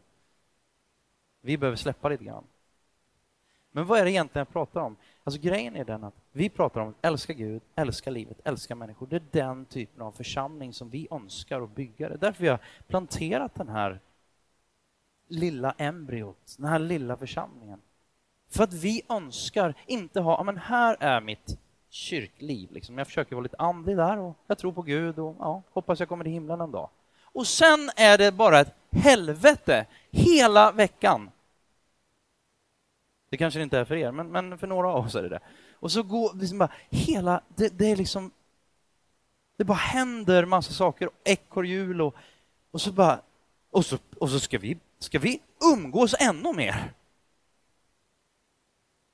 [1.41, 2.43] Vi behöver släppa lite grann.
[3.71, 4.95] Men vad är det egentligen jag pratar om?
[5.23, 9.07] Alltså grejen är den att vi pratar om att älska Gud, älska livet, älska människor.
[9.07, 12.09] Det är den typen av församling som vi önskar att bygga.
[12.09, 13.99] Det är därför vi har planterat den här
[15.27, 17.79] lilla embryot, den här lilla församlingen.
[18.49, 21.57] För att vi önskar inte ha, ja men här är mitt
[21.89, 22.71] kyrkliv.
[22.71, 22.97] Liksom.
[22.97, 26.09] Jag försöker vara lite andlig där och jag tror på Gud och ja, hoppas jag
[26.09, 26.89] kommer till himlen en dag.
[27.23, 31.29] och sen är det bara ett helvete hela veckan.
[33.29, 35.29] Det kanske det inte är för er, men, men för några av oss är det
[35.29, 35.39] det.
[35.73, 38.31] Och så går liksom bara hela, det, det är liksom,
[39.57, 42.15] det bara händer massa saker, ekorrhjul och,
[42.71, 43.21] och så bara,
[43.71, 45.41] och så, och så ska vi, ska vi
[45.73, 46.93] umgås ännu mer.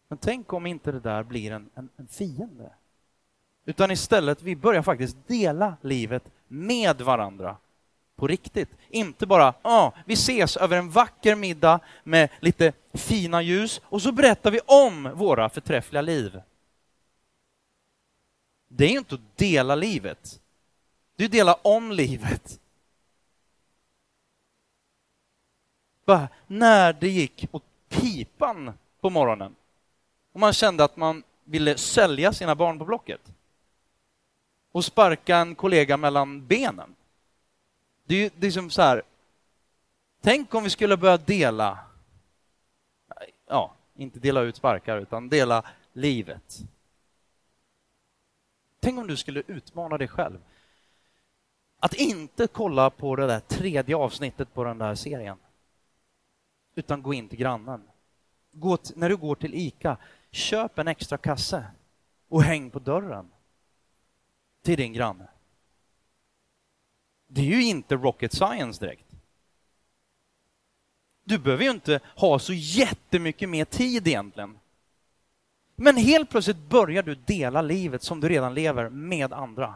[0.08, 2.74] Men tänk om inte det där blir en, en, en fiende.
[3.66, 7.58] Utan istället, vi börjar faktiskt dela livet med varandra
[8.16, 8.70] på riktigt.
[8.90, 14.12] Inte bara, ah, vi ses över en vacker middag med lite fina ljus och så
[14.12, 16.42] berättar vi om våra förträffliga liv.
[18.68, 20.42] Det är ju inte att dela livet.
[21.16, 22.60] Det är att dela om livet.
[26.10, 29.56] Bara när det gick åt pipan på morgonen
[30.32, 33.22] och man kände att man ville sälja sina barn på Blocket
[34.72, 36.96] och sparka en kollega mellan benen.
[38.06, 39.02] Det är ju det är som så här,
[40.22, 41.80] tänk om vi skulle börja dela,
[43.48, 46.60] ja, inte dela ut sparkar, utan dela livet.
[48.80, 50.40] Tänk om du skulle utmana dig själv.
[51.80, 55.38] Att inte kolla på det där tredje avsnittet på den där serien.
[56.80, 57.82] Utan gå in till grannen.
[58.52, 59.98] Gå när du går till ICA,
[60.32, 61.66] köp en extra kasse
[62.28, 63.32] och häng på dörren
[64.62, 65.28] till din granne.
[67.28, 69.06] Det är ju inte rocket science direkt.
[71.24, 74.60] Du behöver ju inte ha så jättemycket mer tid egentligen.
[75.76, 79.76] Men helt plötsligt börjar du dela livet som du redan lever med andra.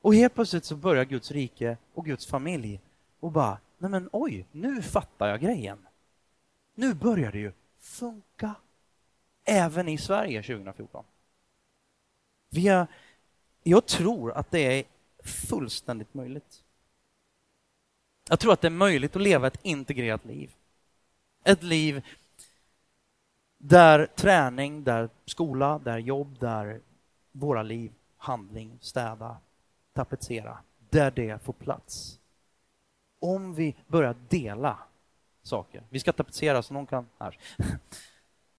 [0.00, 2.80] Och helt plötsligt så börjar Guds rike och Guds familj
[3.20, 5.86] och bara, nej men oj, nu fattar jag grejen.
[6.74, 8.54] Nu börjar det ju funka.
[9.44, 11.04] Även i Sverige 2014.
[12.50, 12.86] Vi har,
[13.62, 14.84] jag tror att det är
[15.24, 16.62] fullständigt möjligt.
[18.28, 20.54] Jag tror att det är möjligt att leva ett integrerat liv.
[21.44, 22.06] Ett liv
[23.58, 26.80] där träning, där skola, där jobb, där
[27.32, 29.36] våra liv, handling, städa,
[29.92, 30.58] tapetsera,
[30.90, 32.19] där det får plats.
[33.20, 34.78] Om vi börjar dela
[35.42, 35.82] saker.
[35.90, 37.06] Vi ska tapetsera så någon kan...
[37.18, 37.38] Här.